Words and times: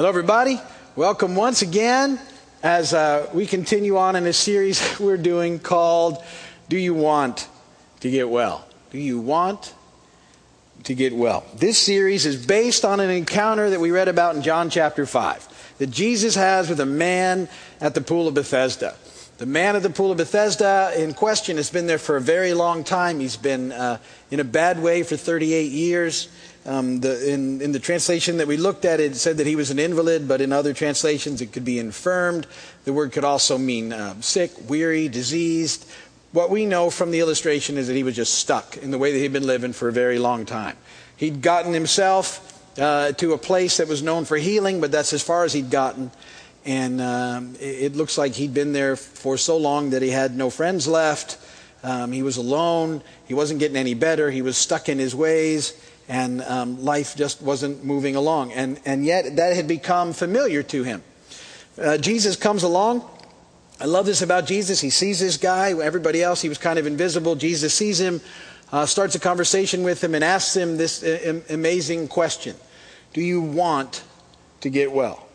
Hello, 0.00 0.08
everybody. 0.08 0.58
Welcome 0.96 1.36
once 1.36 1.60
again 1.60 2.18
as 2.62 2.94
uh, 2.94 3.28
we 3.34 3.44
continue 3.44 3.98
on 3.98 4.16
in 4.16 4.24
a 4.24 4.32
series 4.32 4.80
we're 4.98 5.18
doing 5.18 5.58
called 5.58 6.24
Do 6.70 6.78
You 6.78 6.94
Want 6.94 7.46
to 8.00 8.10
Get 8.10 8.30
Well? 8.30 8.66
Do 8.92 8.98
You 8.98 9.20
Want 9.20 9.74
to 10.84 10.94
Get 10.94 11.14
Well? 11.14 11.44
This 11.54 11.78
series 11.78 12.24
is 12.24 12.46
based 12.46 12.86
on 12.86 12.98
an 13.00 13.10
encounter 13.10 13.68
that 13.68 13.78
we 13.78 13.90
read 13.90 14.08
about 14.08 14.34
in 14.36 14.40
John 14.40 14.70
chapter 14.70 15.04
5 15.04 15.74
that 15.76 15.90
Jesus 15.90 16.34
has 16.34 16.70
with 16.70 16.80
a 16.80 16.86
man 16.86 17.50
at 17.78 17.94
the 17.94 18.00
Pool 18.00 18.26
of 18.26 18.32
Bethesda. 18.32 18.94
The 19.36 19.44
man 19.44 19.76
at 19.76 19.82
the 19.82 19.90
Pool 19.90 20.12
of 20.12 20.16
Bethesda 20.16 20.92
in 20.96 21.12
question 21.12 21.58
has 21.58 21.68
been 21.68 21.86
there 21.86 21.98
for 21.98 22.16
a 22.16 22.22
very 22.22 22.54
long 22.54 22.84
time. 22.84 23.20
He's 23.20 23.36
been 23.36 23.70
uh, 23.70 23.98
in 24.30 24.40
a 24.40 24.44
bad 24.44 24.82
way 24.82 25.02
for 25.02 25.18
38 25.18 25.70
years. 25.70 26.28
Um, 26.66 27.00
the, 27.00 27.32
in, 27.32 27.62
in, 27.62 27.72
the 27.72 27.78
translation 27.78 28.36
that 28.36 28.46
we 28.46 28.58
looked 28.58 28.84
at, 28.84 29.00
it 29.00 29.16
said 29.16 29.38
that 29.38 29.46
he 29.46 29.56
was 29.56 29.70
an 29.70 29.78
invalid, 29.78 30.28
but 30.28 30.42
in 30.42 30.52
other 30.52 30.74
translations, 30.74 31.40
it 31.40 31.52
could 31.52 31.64
be 31.64 31.78
infirmed. 31.78 32.46
The 32.84 32.92
word 32.92 33.12
could 33.12 33.24
also 33.24 33.56
mean 33.56 33.94
uh, 33.94 34.20
sick, 34.20 34.52
weary, 34.68 35.08
diseased. 35.08 35.90
What 36.32 36.50
we 36.50 36.66
know 36.66 36.90
from 36.90 37.12
the 37.12 37.20
illustration 37.20 37.78
is 37.78 37.88
that 37.88 37.96
he 37.96 38.02
was 38.02 38.14
just 38.14 38.34
stuck 38.34 38.76
in 38.76 38.90
the 38.90 38.98
way 38.98 39.12
that 39.12 39.18
he'd 39.18 39.32
been 39.32 39.46
living 39.46 39.72
for 39.72 39.88
a 39.88 39.92
very 39.92 40.18
long 40.18 40.44
time. 40.44 40.76
He'd 41.16 41.40
gotten 41.40 41.72
himself 41.72 42.46
uh, 42.78 43.12
to 43.12 43.32
a 43.32 43.38
place 43.38 43.78
that 43.78 43.88
was 43.88 44.02
known 44.02 44.26
for 44.26 44.36
healing, 44.36 44.80
but 44.80 44.92
that's 44.92 45.12
as 45.12 45.22
far 45.22 45.44
as 45.44 45.52
he'd 45.52 45.70
gotten. 45.70 46.10
And 46.64 47.00
um, 47.00 47.54
it, 47.58 47.92
it, 47.92 47.96
looks 47.96 48.18
like 48.18 48.32
he'd 48.34 48.52
been 48.52 48.72
there 48.72 48.96
for 48.96 49.38
so 49.38 49.56
long 49.56 49.90
that 49.90 50.02
he 50.02 50.10
had 50.10 50.36
no 50.36 50.50
friends 50.50 50.86
left. 50.86 51.38
Um, 51.82 52.12
he 52.12 52.22
was 52.22 52.36
alone. 52.36 53.02
He 53.26 53.34
wasn't 53.34 53.60
getting 53.60 53.76
any 53.76 53.94
better. 53.94 54.30
He 54.30 54.42
was 54.42 54.56
stuck 54.56 54.88
in 54.88 54.98
his 54.98 55.14
ways 55.14 55.72
and 56.10 56.42
um, 56.42 56.84
life 56.84 57.14
just 57.14 57.40
wasn't 57.40 57.84
moving 57.84 58.16
along. 58.16 58.52
And, 58.52 58.80
and 58.84 59.04
yet 59.04 59.36
that 59.36 59.54
had 59.54 59.68
become 59.68 60.12
familiar 60.12 60.64
to 60.64 60.82
him. 60.82 61.04
Uh, 61.80 61.98
Jesus 61.98 62.34
comes 62.34 62.64
along. 62.64 63.08
I 63.80 63.84
love 63.84 64.06
this 64.06 64.20
about 64.20 64.44
Jesus. 64.44 64.80
He 64.80 64.90
sees 64.90 65.20
this 65.20 65.36
guy. 65.36 65.70
Everybody 65.70 66.20
else, 66.20 66.42
he 66.42 66.48
was 66.48 66.58
kind 66.58 66.80
of 66.80 66.86
invisible. 66.86 67.36
Jesus 67.36 67.72
sees 67.72 68.00
him, 68.00 68.20
uh, 68.72 68.86
starts 68.86 69.14
a 69.14 69.20
conversation 69.20 69.84
with 69.84 70.02
him, 70.02 70.16
and 70.16 70.24
asks 70.24 70.54
him 70.54 70.76
this 70.76 71.04
uh, 71.04 71.40
amazing 71.48 72.08
question 72.08 72.56
Do 73.12 73.22
you 73.22 73.40
want 73.40 74.02
to 74.62 74.68
get 74.68 74.90
well? 74.90 75.28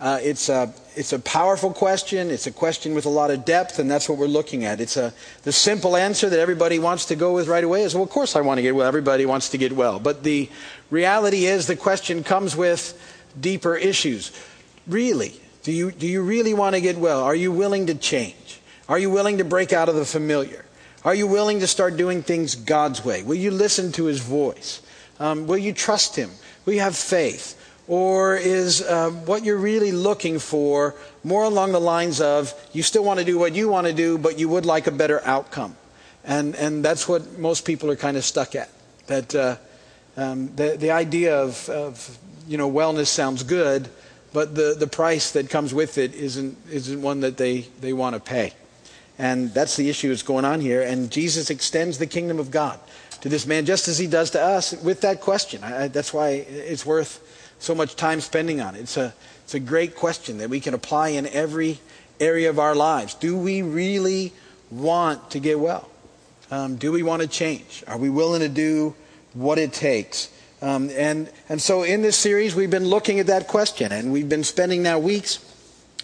Uh, 0.00 0.20
it's, 0.22 0.48
a, 0.48 0.72
it's 0.96 1.12
a 1.12 1.18
powerful 1.18 1.72
question. 1.72 2.30
It's 2.30 2.46
a 2.46 2.52
question 2.52 2.94
with 2.94 3.06
a 3.06 3.10
lot 3.10 3.30
of 3.30 3.44
depth, 3.44 3.78
and 3.78 3.90
that's 3.90 4.08
what 4.08 4.18
we're 4.18 4.26
looking 4.26 4.64
at. 4.64 4.80
It's 4.80 4.96
a, 4.96 5.12
the 5.42 5.52
simple 5.52 5.96
answer 5.96 6.28
that 6.28 6.38
everybody 6.38 6.78
wants 6.78 7.06
to 7.06 7.16
go 7.16 7.34
with 7.34 7.48
right 7.48 7.64
away 7.64 7.82
is, 7.82 7.94
well, 7.94 8.04
of 8.04 8.10
course 8.10 8.36
I 8.36 8.40
want 8.40 8.58
to 8.58 8.62
get 8.62 8.74
well. 8.74 8.86
Everybody 8.86 9.26
wants 9.26 9.48
to 9.50 9.58
get 9.58 9.72
well. 9.72 9.98
But 9.98 10.22
the 10.22 10.48
reality 10.90 11.46
is 11.46 11.66
the 11.66 11.76
question 11.76 12.22
comes 12.22 12.56
with 12.56 12.98
deeper 13.40 13.76
issues. 13.76 14.32
Really? 14.86 15.40
Do 15.62 15.72
you, 15.72 15.90
do 15.90 16.06
you 16.06 16.22
really 16.22 16.54
want 16.54 16.74
to 16.74 16.80
get 16.80 16.98
well? 16.98 17.22
Are 17.22 17.34
you 17.34 17.50
willing 17.50 17.86
to 17.86 17.94
change? 17.94 18.60
Are 18.88 18.98
you 18.98 19.10
willing 19.10 19.38
to 19.38 19.44
break 19.44 19.72
out 19.72 19.88
of 19.88 19.94
the 19.94 20.04
familiar? 20.04 20.64
Are 21.04 21.14
you 21.14 21.26
willing 21.26 21.60
to 21.60 21.66
start 21.66 21.96
doing 21.96 22.22
things 22.22 22.54
God's 22.54 23.04
way? 23.04 23.22
Will 23.22 23.34
you 23.34 23.50
listen 23.50 23.92
to 23.92 24.04
His 24.04 24.20
voice? 24.20 24.82
Um, 25.18 25.46
will 25.46 25.58
you 25.58 25.72
trust 25.72 26.16
Him? 26.16 26.30
Will 26.64 26.74
you 26.74 26.80
have 26.80 26.96
faith? 26.96 27.60
Or 27.86 28.36
is 28.36 28.80
uh, 28.80 29.10
what 29.10 29.44
you're 29.44 29.58
really 29.58 29.92
looking 29.92 30.38
for 30.38 30.94
more 31.22 31.44
along 31.44 31.72
the 31.72 31.80
lines 31.80 32.20
of 32.20 32.54
you 32.72 32.82
still 32.82 33.04
want 33.04 33.18
to 33.18 33.24
do 33.24 33.38
what 33.38 33.54
you 33.54 33.68
want 33.68 33.86
to 33.86 33.92
do, 33.92 34.16
but 34.16 34.38
you 34.38 34.48
would 34.48 34.64
like 34.64 34.86
a 34.86 34.90
better 34.90 35.20
outcome? 35.24 35.76
And, 36.24 36.54
and 36.56 36.84
that's 36.84 37.06
what 37.06 37.38
most 37.38 37.66
people 37.66 37.90
are 37.90 37.96
kind 37.96 38.16
of 38.16 38.24
stuck 38.24 38.54
at. 38.54 38.70
That 39.06 39.34
uh, 39.34 39.56
um, 40.16 40.54
the, 40.56 40.76
the 40.78 40.92
idea 40.92 41.38
of, 41.38 41.68
of 41.68 42.18
you 42.48 42.56
know, 42.56 42.70
wellness 42.70 43.08
sounds 43.08 43.42
good, 43.42 43.90
but 44.32 44.54
the, 44.54 44.74
the 44.78 44.86
price 44.86 45.32
that 45.32 45.50
comes 45.50 45.74
with 45.74 45.98
it 45.98 46.14
isn't, 46.14 46.56
isn't 46.70 47.02
one 47.02 47.20
that 47.20 47.36
they, 47.36 47.62
they 47.80 47.92
want 47.92 48.14
to 48.14 48.20
pay. 48.20 48.54
And 49.18 49.52
that's 49.52 49.76
the 49.76 49.88
issue 49.88 50.08
that's 50.08 50.22
going 50.22 50.44
on 50.44 50.60
here. 50.60 50.82
And 50.82 51.10
Jesus 51.10 51.50
extends 51.50 51.98
the 51.98 52.06
kingdom 52.06 52.38
of 52.38 52.50
God 52.50 52.80
to 53.20 53.28
this 53.28 53.46
man 53.46 53.64
just 53.64 53.86
as 53.88 53.98
he 53.98 54.06
does 54.06 54.30
to 54.30 54.42
us 54.42 54.72
with 54.82 55.02
that 55.02 55.20
question. 55.20 55.62
I, 55.62 55.88
that's 55.88 56.12
why 56.12 56.30
it's 56.30 56.84
worth 56.84 57.20
so 57.64 57.74
much 57.74 57.96
time 57.96 58.20
spending 58.20 58.60
on 58.60 58.74
it? 58.74 58.82
It's 58.82 58.96
a, 58.96 59.14
it's 59.44 59.54
a 59.54 59.60
great 59.60 59.96
question 59.96 60.38
that 60.38 60.50
we 60.50 60.60
can 60.60 60.74
apply 60.74 61.08
in 61.08 61.26
every 61.28 61.80
area 62.20 62.50
of 62.50 62.58
our 62.58 62.74
lives. 62.74 63.14
Do 63.14 63.36
we 63.36 63.62
really 63.62 64.32
want 64.70 65.30
to 65.30 65.40
get 65.40 65.58
well? 65.58 65.88
Um, 66.50 66.76
do 66.76 66.92
we 66.92 67.02
want 67.02 67.22
to 67.22 67.28
change? 67.28 67.82
Are 67.86 67.98
we 67.98 68.10
willing 68.10 68.40
to 68.40 68.48
do 68.48 68.94
what 69.32 69.58
it 69.58 69.72
takes? 69.72 70.30
Um, 70.62 70.90
and, 70.90 71.30
and 71.48 71.60
so 71.60 71.82
in 71.82 72.02
this 72.02 72.16
series, 72.16 72.54
we've 72.54 72.70
been 72.70 72.86
looking 72.86 73.18
at 73.18 73.26
that 73.26 73.48
question, 73.48 73.92
and 73.92 74.12
we've 74.12 74.28
been 74.28 74.44
spending 74.44 74.82
now 74.82 74.98
weeks 74.98 75.50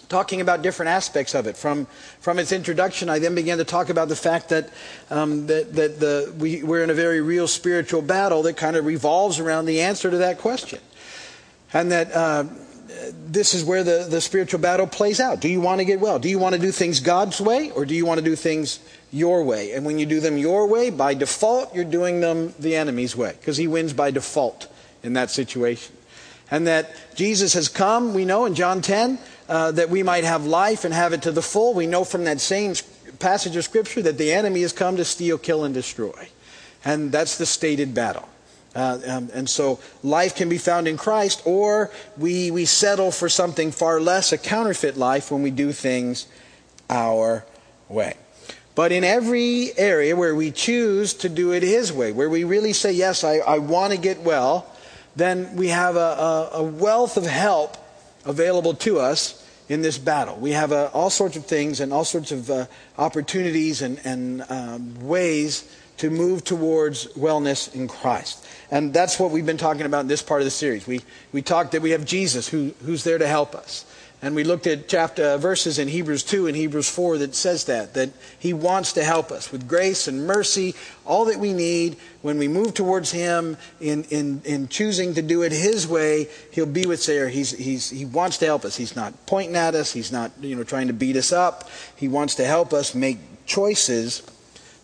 talking 0.09 0.41
about 0.41 0.61
different 0.61 0.89
aspects 0.89 1.33
of 1.33 1.47
it. 1.47 1.55
From, 1.55 1.85
from 2.19 2.37
its 2.37 2.51
introduction, 2.51 3.09
I 3.09 3.19
then 3.19 3.33
began 3.33 3.59
to 3.59 3.63
talk 3.63 3.89
about 3.89 4.09
the 4.09 4.15
fact 4.15 4.49
that, 4.49 4.69
um, 5.09 5.47
that, 5.47 5.73
that 5.73 5.99
the, 5.99 6.33
we, 6.37 6.63
we're 6.63 6.83
in 6.83 6.89
a 6.89 6.93
very 6.93 7.21
real 7.21 7.47
spiritual 7.47 8.01
battle 8.01 8.43
that 8.43 8.57
kind 8.57 8.75
of 8.75 8.85
revolves 8.85 9.39
around 9.39 9.65
the 9.65 9.81
answer 9.81 10.11
to 10.11 10.17
that 10.17 10.37
question 10.37 10.79
and 11.73 11.91
that 11.91 12.11
uh, 12.13 12.43
this 13.27 13.53
is 13.53 13.63
where 13.63 13.83
the, 13.83 14.07
the 14.09 14.21
spiritual 14.21 14.59
battle 14.59 14.87
plays 14.87 15.19
out. 15.19 15.39
Do 15.39 15.47
you 15.47 15.61
want 15.61 15.79
to 15.79 15.85
get 15.85 15.99
well? 15.99 16.19
Do 16.19 16.29
you 16.29 16.39
want 16.39 16.55
to 16.55 16.61
do 16.61 16.71
things 16.71 16.99
God's 16.99 17.39
way, 17.39 17.71
or 17.71 17.85
do 17.85 17.95
you 17.95 18.05
want 18.05 18.19
to 18.19 18.23
do 18.23 18.35
things 18.35 18.79
your 19.11 19.43
way? 19.43 19.71
And 19.71 19.85
when 19.85 19.99
you 19.99 20.05
do 20.05 20.19
them 20.19 20.37
your 20.37 20.67
way, 20.67 20.89
by 20.89 21.13
default, 21.13 21.73
you're 21.73 21.85
doing 21.85 22.19
them 22.19 22.53
the 22.59 22.75
enemy's 22.75 23.15
way, 23.15 23.35
because 23.39 23.57
he 23.57 23.67
wins 23.67 23.93
by 23.93 24.11
default 24.11 24.71
in 25.03 25.13
that 25.13 25.31
situation. 25.31 25.95
And 26.49 26.67
that 26.67 26.91
Jesus 27.15 27.53
has 27.53 27.69
come, 27.69 28.13
we 28.13 28.25
know 28.25 28.45
in 28.45 28.55
John 28.55 28.81
10, 28.81 29.17
uh, 29.47 29.71
that 29.71 29.89
we 29.89 30.03
might 30.03 30.25
have 30.25 30.45
life 30.45 30.83
and 30.83 30.93
have 30.93 31.13
it 31.13 31.21
to 31.23 31.31
the 31.31 31.41
full. 31.41 31.73
We 31.73 31.87
know 31.87 32.03
from 32.03 32.25
that 32.25 32.41
same 32.41 32.73
passage 33.19 33.55
of 33.55 33.63
Scripture 33.63 34.01
that 34.01 34.17
the 34.17 34.33
enemy 34.33 34.61
has 34.61 34.73
come 34.73 34.97
to 34.97 35.05
steal, 35.05 35.37
kill, 35.37 35.63
and 35.63 35.73
destroy. 35.73 36.29
And 36.83 37.11
that's 37.11 37.37
the 37.37 37.45
stated 37.45 37.93
battle. 37.93 38.27
Uh, 38.73 38.99
um, 39.05 39.29
and 39.33 39.49
so 39.49 39.79
life 40.01 40.35
can 40.35 40.47
be 40.47 40.57
found 40.57 40.87
in 40.87 40.97
Christ, 40.97 41.41
or 41.45 41.91
we, 42.17 42.51
we 42.51 42.65
settle 42.65 43.11
for 43.11 43.27
something 43.27 43.71
far 43.71 43.99
less, 43.99 44.31
a 44.31 44.37
counterfeit 44.37 44.95
life, 44.95 45.29
when 45.29 45.43
we 45.43 45.51
do 45.51 45.73
things 45.73 46.27
our 46.89 47.45
way. 47.89 48.15
But 48.73 48.93
in 48.93 49.03
every 49.03 49.77
area 49.77 50.15
where 50.15 50.33
we 50.33 50.51
choose 50.51 51.13
to 51.15 51.29
do 51.29 51.51
it 51.51 51.63
His 51.63 51.91
way, 51.91 52.13
where 52.13 52.29
we 52.29 52.45
really 52.45 52.73
say, 52.73 52.93
Yes, 52.93 53.23
I, 53.23 53.37
I 53.37 53.57
want 53.57 53.91
to 53.91 53.99
get 53.99 54.21
well, 54.21 54.65
then 55.15 55.55
we 55.57 55.67
have 55.67 55.97
a, 55.97 55.99
a, 55.99 56.49
a, 56.53 56.63
wealth 56.63 57.17
of 57.17 57.25
help 57.25 57.75
available 58.23 58.73
to 58.75 58.99
us 58.99 59.45
in 59.67 59.81
this 59.81 59.97
battle. 59.97 60.37
We 60.37 60.51
have 60.51 60.71
uh, 60.71 60.89
all 60.93 61.09
sorts 61.09 61.35
of 61.35 61.45
things 61.45 61.81
and 61.81 61.91
all 61.91 62.05
sorts 62.05 62.31
of 62.31 62.49
uh, 62.49 62.65
opportunities 62.97 63.81
and, 63.81 63.99
and 64.05 64.43
um, 64.49 65.05
ways 65.05 65.69
to 66.01 66.09
move 66.09 66.43
towards 66.43 67.05
wellness 67.13 67.75
in 67.75 67.87
Christ. 67.87 68.43
And 68.71 68.91
that's 68.91 69.19
what 69.19 69.29
we've 69.29 69.45
been 69.45 69.57
talking 69.57 69.83
about 69.83 69.99
in 69.99 70.07
this 70.07 70.23
part 70.23 70.41
of 70.41 70.45
the 70.45 70.51
series. 70.51 70.87
We, 70.87 71.01
we 71.31 71.43
talked 71.43 71.73
that 71.73 71.83
we 71.83 71.91
have 71.91 72.05
Jesus 72.05 72.49
who, 72.49 72.73
who's 72.83 73.03
there 73.03 73.19
to 73.19 73.27
help 73.27 73.53
us. 73.53 73.85
And 74.19 74.33
we 74.33 74.43
looked 74.43 74.65
at 74.65 74.87
chapter 74.87 75.23
uh, 75.23 75.37
verses 75.37 75.77
in 75.77 75.87
Hebrews 75.87 76.23
2 76.23 76.47
and 76.47 76.55
Hebrews 76.57 76.89
4 76.89 77.19
that 77.19 77.35
says 77.35 77.65
that, 77.65 77.93
that 77.93 78.09
he 78.39 78.51
wants 78.51 78.93
to 78.93 79.03
help 79.03 79.31
us 79.31 79.51
with 79.51 79.67
grace 79.67 80.07
and 80.07 80.25
mercy, 80.25 80.73
all 81.05 81.25
that 81.25 81.37
we 81.37 81.53
need. 81.53 81.97
When 82.23 82.39
we 82.39 82.47
move 82.47 82.73
towards 82.73 83.11
him 83.11 83.57
in, 83.79 84.05
in, 84.05 84.41
in 84.43 84.69
choosing 84.69 85.13
to 85.13 85.21
do 85.21 85.43
it 85.43 85.51
his 85.51 85.87
way, 85.87 86.29
he'll 86.49 86.65
be 86.65 86.87
with 86.87 87.05
there. 87.05 87.29
He's, 87.29 87.51
he's, 87.51 87.91
he 87.91 88.05
wants 88.05 88.39
to 88.39 88.47
help 88.47 88.65
us. 88.65 88.75
He's 88.75 88.95
not 88.95 89.27
pointing 89.27 89.55
at 89.55 89.75
us. 89.75 89.93
He's 89.93 90.11
not 90.11 90.31
you 90.41 90.55
know, 90.55 90.63
trying 90.63 90.87
to 90.87 90.93
beat 90.93 91.15
us 91.15 91.31
up. 91.31 91.69
He 91.95 92.07
wants 92.07 92.33
to 92.35 92.45
help 92.45 92.73
us 92.73 92.95
make 92.95 93.19
choices 93.45 94.23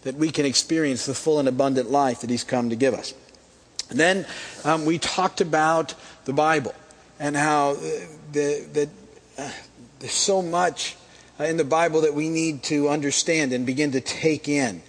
that 0.07 0.15
we 0.15 0.31
can 0.31 0.45
experience 0.45 1.05
the 1.05 1.13
full 1.13 1.37
and 1.37 1.49
abundant 1.49 1.91
life 1.91 2.21
that 2.21 2.29
he's 2.29 2.45
come 2.45 2.69
to 2.69 2.77
give 2.77 2.93
us. 2.93 3.13
And 3.89 3.99
then 3.99 4.25
um, 4.63 4.85
we 4.85 4.99
talked 4.99 5.41
about 5.41 5.95
the 6.23 6.31
Bible 6.31 6.73
and 7.19 7.35
how 7.35 7.71
uh, 7.71 7.75
the, 8.31 8.65
the, 8.71 8.89
uh, 9.37 9.51
there's 9.99 10.13
so 10.13 10.41
much 10.41 10.95
uh, 11.37 11.43
in 11.43 11.57
the 11.57 11.65
Bible 11.65 11.99
that 12.01 12.13
we 12.13 12.29
need 12.29 12.63
to 12.63 12.87
understand 12.87 13.51
and 13.51 13.65
begin 13.65 13.91
to 13.91 13.99
take 13.99 14.47
in. 14.47 14.81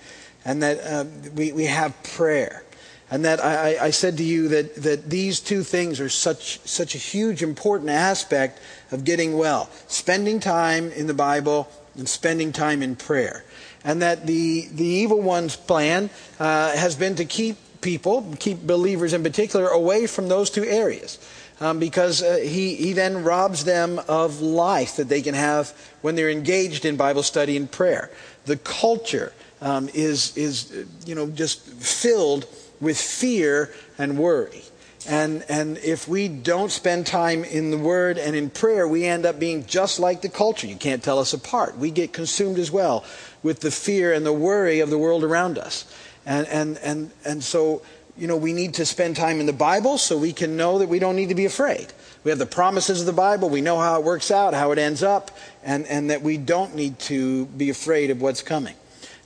And 0.44 0.62
that 0.62 0.78
uh, 0.84 1.04
we, 1.34 1.50
we 1.50 1.64
have 1.64 2.00
prayer. 2.04 2.62
And 3.10 3.24
that 3.24 3.44
I, 3.44 3.86
I, 3.86 3.90
said 3.90 4.18
to 4.18 4.22
you 4.22 4.46
that, 4.48 4.76
that 4.76 5.10
these 5.10 5.40
two 5.40 5.64
things 5.64 5.98
are 5.98 6.08
such, 6.08 6.60
such 6.60 6.94
a 6.94 6.98
huge, 6.98 7.42
important 7.42 7.90
aspect 7.90 8.60
of 8.92 9.02
getting 9.02 9.36
well. 9.36 9.68
Spending 9.88 10.38
time 10.38 10.92
in 10.92 11.08
the 11.08 11.14
Bible 11.14 11.68
and 11.96 12.08
spending 12.08 12.52
time 12.52 12.84
in 12.84 12.94
prayer. 12.94 13.44
And 13.84 14.02
that 14.02 14.26
the, 14.26 14.68
the 14.72 14.84
evil 14.84 15.20
one's 15.20 15.56
plan 15.56 16.10
uh, 16.38 16.72
has 16.72 16.96
been 16.96 17.14
to 17.16 17.24
keep 17.24 17.56
people, 17.80 18.34
keep 18.38 18.66
believers 18.66 19.12
in 19.12 19.22
particular, 19.22 19.68
away 19.68 20.06
from 20.06 20.28
those 20.28 20.50
two 20.50 20.64
areas. 20.64 21.18
Um, 21.60 21.80
because 21.80 22.22
uh, 22.22 22.36
he, 22.36 22.76
he 22.76 22.92
then 22.92 23.24
robs 23.24 23.64
them 23.64 24.00
of 24.06 24.40
life 24.40 24.96
that 24.96 25.08
they 25.08 25.22
can 25.22 25.34
have 25.34 25.76
when 26.02 26.14
they're 26.14 26.30
engaged 26.30 26.84
in 26.84 26.96
Bible 26.96 27.24
study 27.24 27.56
and 27.56 27.70
prayer. 27.70 28.10
The 28.44 28.58
culture 28.58 29.32
um, 29.60 29.88
is, 29.92 30.36
is, 30.36 30.86
you 31.04 31.16
know, 31.16 31.26
just 31.26 31.68
filled 31.68 32.46
with 32.80 32.96
fear 32.96 33.72
and 33.98 34.16
worry. 34.16 34.62
And, 35.08 35.44
and 35.48 35.78
if 35.78 36.06
we 36.06 36.28
don't 36.28 36.70
spend 36.70 37.06
time 37.06 37.42
in 37.42 37.70
the 37.70 37.78
Word 37.78 38.18
and 38.18 38.36
in 38.36 38.50
prayer, 38.50 38.86
we 38.86 39.06
end 39.06 39.24
up 39.24 39.40
being 39.40 39.64
just 39.64 39.98
like 39.98 40.20
the 40.22 40.28
culture. 40.28 40.66
You 40.66 40.76
can't 40.76 41.02
tell 41.02 41.18
us 41.18 41.32
apart. 41.32 41.78
We 41.78 41.90
get 41.90 42.12
consumed 42.12 42.58
as 42.58 42.70
well 42.70 43.04
with 43.42 43.60
the 43.60 43.70
fear 43.70 44.12
and 44.12 44.24
the 44.24 44.32
worry 44.32 44.80
of 44.80 44.90
the 44.90 44.98
world 44.98 45.24
around 45.24 45.58
us. 45.58 45.84
And, 46.26 46.46
and, 46.48 46.78
and, 46.78 47.10
and 47.24 47.42
so, 47.42 47.82
you 48.16 48.26
know, 48.26 48.36
we 48.36 48.52
need 48.52 48.74
to 48.74 48.86
spend 48.86 49.16
time 49.16 49.40
in 49.40 49.46
the 49.46 49.52
Bible 49.52 49.96
so 49.98 50.18
we 50.18 50.32
can 50.32 50.56
know 50.56 50.78
that 50.78 50.88
we 50.88 50.98
don't 50.98 51.16
need 51.16 51.28
to 51.28 51.34
be 51.34 51.44
afraid. 51.44 51.92
We 52.24 52.30
have 52.30 52.38
the 52.38 52.46
promises 52.46 53.00
of 53.00 53.06
the 53.06 53.12
Bible. 53.12 53.48
We 53.48 53.60
know 53.60 53.78
how 53.78 53.98
it 54.00 54.04
works 54.04 54.30
out, 54.30 54.52
how 54.52 54.72
it 54.72 54.78
ends 54.78 55.02
up, 55.02 55.30
and, 55.62 55.86
and 55.86 56.10
that 56.10 56.22
we 56.22 56.36
don't 56.36 56.74
need 56.74 56.98
to 57.00 57.46
be 57.46 57.70
afraid 57.70 58.10
of 58.10 58.20
what's 58.20 58.42
coming. 58.42 58.74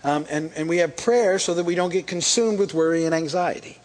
Um, 0.05 0.27
and, 0.31 0.53
and 0.57 0.69
we 0.69 0.79
have 0.79 0.97
prayer 0.97 1.39
so 1.39 1.55
that 1.55 1.65
we 1.65 1.75
don't 1.75 1.91
get 1.91 2.07
consumed 2.07 2.59
with 2.59 2.75
worry 2.75 3.05
and 3.05 3.15
anxiety. 3.15 3.79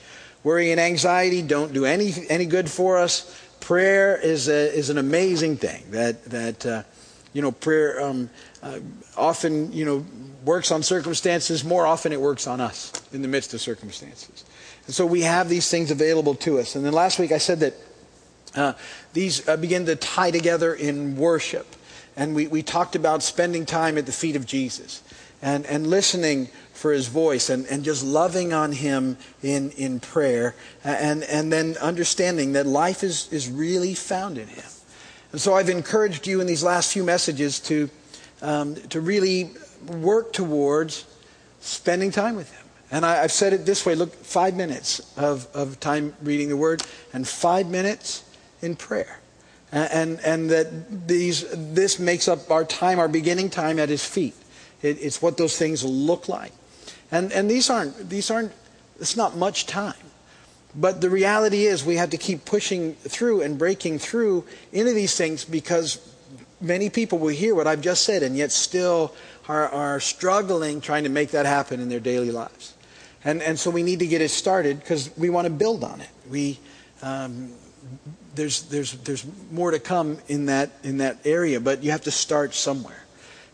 Worry 0.44 0.72
and 0.72 0.80
anxiety 0.80 1.42
don't 1.42 1.74
do 1.74 1.86
any, 1.86 2.14
any 2.30 2.46
good 2.46 2.70
for 2.70 3.00
us. 3.00 3.40
Prayer 3.60 4.18
is, 4.18 4.48
a, 4.48 4.74
is 4.74 4.90
an 4.90 4.98
amazing 4.98 5.58
thing 5.58 5.84
that, 5.92 6.24
that 6.26 6.66
uh, 6.66 6.84
you 7.34 7.42
know, 7.42 7.52
prayer 7.52 8.02
um, 8.02 8.30
uh, 8.64 8.80
often, 9.16 9.72
you 9.72 9.86
know, 9.86 10.06
works 10.46 10.72
on 10.72 10.84
circumstances. 10.84 11.64
More 11.64 11.86
often 11.86 12.12
it 12.12 12.22
works 12.22 12.48
on 12.48 12.62
us 12.62 12.92
in 13.12 13.22
the 13.22 13.28
midst 13.28 13.54
of 13.54 13.62
circumstances. 13.62 14.46
And 14.86 14.96
so 14.96 15.06
we 15.06 15.22
have 15.22 15.50
these 15.50 15.70
things 15.70 15.92
available 15.92 16.36
to 16.36 16.60
us. 16.60 16.76
And 16.76 16.86
then 16.86 16.94
last 16.94 17.20
week 17.20 17.32
I 17.32 17.38
said 17.38 17.60
that 17.60 17.74
uh, 18.56 18.74
these 19.14 19.48
uh, 19.48 19.58
begin 19.58 19.86
to 19.86 19.96
tie 19.96 20.32
together 20.32 20.74
in 20.74 21.16
worship. 21.16 21.76
And 22.16 22.34
we, 22.34 22.48
we 22.48 22.64
talked 22.64 22.96
about 22.96 23.22
spending 23.22 23.66
time 23.66 23.98
at 23.98 24.06
the 24.06 24.12
feet 24.12 24.36
of 24.36 24.46
Jesus 24.46 25.04
and, 25.42 25.66
and 25.66 25.88
listening 25.88 26.50
for 26.74 26.92
his 26.92 27.08
voice 27.08 27.50
and, 27.50 27.66
and 27.68 27.84
just 27.84 28.04
loving 28.04 28.54
on 28.54 28.72
him 28.72 29.18
in, 29.44 29.72
in 29.72 30.00
prayer 30.00 30.56
and, 30.84 31.24
and 31.24 31.52
then 31.52 31.76
understanding 31.78 32.54
that 32.54 32.66
life 32.66 33.04
is, 33.04 33.32
is 33.32 33.50
really 33.50 33.94
found 33.94 34.38
in 34.38 34.48
him. 34.48 34.64
And 35.32 35.42
so 35.42 35.54
I've 35.54 35.70
encouraged 35.70 36.28
you 36.28 36.42
in 36.42 36.48
these 36.48 36.64
last 36.64 36.94
few 36.94 37.04
messages 37.04 37.60
to, 37.62 37.90
um, 38.42 38.76
to 38.90 39.02
really 39.02 39.52
work 39.88 40.34
towards 40.34 41.06
spending 41.60 42.12
time 42.12 42.36
with 42.36 42.52
him. 42.52 42.66
And 42.90 43.06
I, 43.06 43.18
have 43.18 43.32
said 43.32 43.54
it 43.54 43.66
this 43.66 43.86
way 43.86 43.96
look, 43.96 44.14
five 44.14 44.56
minutes 44.56 45.14
of, 45.18 45.48
of 45.54 45.80
time 45.80 46.16
reading 46.22 46.50
the 46.50 46.58
word 46.58 46.84
and 47.14 47.28
five 47.28 47.68
minutes 47.68 48.24
in 48.62 48.76
prayer. 48.76 49.20
And, 49.72 49.92
and, 49.92 50.20
and 50.22 50.50
that 50.50 51.08
these, 51.08 51.46
this 51.52 52.00
makes 52.00 52.28
up 52.28 52.50
our 52.50 52.64
time, 52.64 53.00
our 53.00 53.10
beginning 53.10 53.50
time 53.50 53.80
at 53.80 53.90
his 53.90 54.06
feet. 54.06 54.36
It, 54.82 54.98
it's 55.02 55.22
what 55.22 55.38
those 55.38 55.58
things 55.58 55.84
look 55.84 56.30
like. 56.30 56.54
And, 57.12 57.32
and 57.34 57.50
these 57.50 57.70
aren't, 57.70 58.10
these 58.10 58.32
aren't, 58.32 58.54
it's 59.00 59.18
not 59.18 59.36
much 59.36 59.66
time. 59.66 59.96
But 60.78 61.02
the 61.02 61.10
reality 61.10 61.66
is 61.66 61.84
we 61.84 61.96
have 61.96 62.12
to 62.12 62.18
keep 62.18 62.46
pushing 62.46 62.94
through 62.94 63.42
and 63.42 63.58
breaking 63.58 63.98
through 63.98 64.46
into 64.72 64.94
these 64.94 65.18
things 65.18 65.44
because 65.44 66.00
many 66.62 66.92
people 66.92 67.18
will 67.18 67.30
hear 67.30 67.56
what 67.56 67.66
I've 67.66 67.82
just 67.82 68.04
said 68.04 68.22
and 68.22 68.38
yet 68.38 68.52
still 68.52 69.14
are, 69.48 69.68
are 69.70 70.00
struggling 70.00 70.80
trying 70.80 71.04
to 71.04 71.10
make 71.10 71.32
that 71.32 71.48
happen 71.48 71.80
in 71.80 71.90
their 71.90 72.00
daily 72.00 72.30
lives. 72.30 72.76
And, 73.24 73.42
and 73.42 73.58
so 73.58 73.72
we 73.72 73.82
need 73.82 74.00
to 74.00 74.08
get 74.08 74.22
it 74.22 74.30
started 74.30 74.80
because 74.80 75.10
we 75.18 75.32
want 75.32 75.46
to 75.46 75.52
build 75.52 75.84
on 75.84 76.00
it. 76.00 76.10
We, 76.30 76.60
um, 77.02 77.54
there's, 78.36 78.62
there's, 78.64 78.94
there's 79.00 79.26
more 79.52 79.72
to 79.72 79.80
come 79.80 80.20
in 80.28 80.46
that, 80.46 80.70
in 80.84 80.98
that 80.98 81.18
area, 81.26 81.60
but 81.60 81.84
you 81.84 81.90
have 81.90 82.04
to 82.04 82.12
start 82.12 82.54
somewhere. 82.54 83.06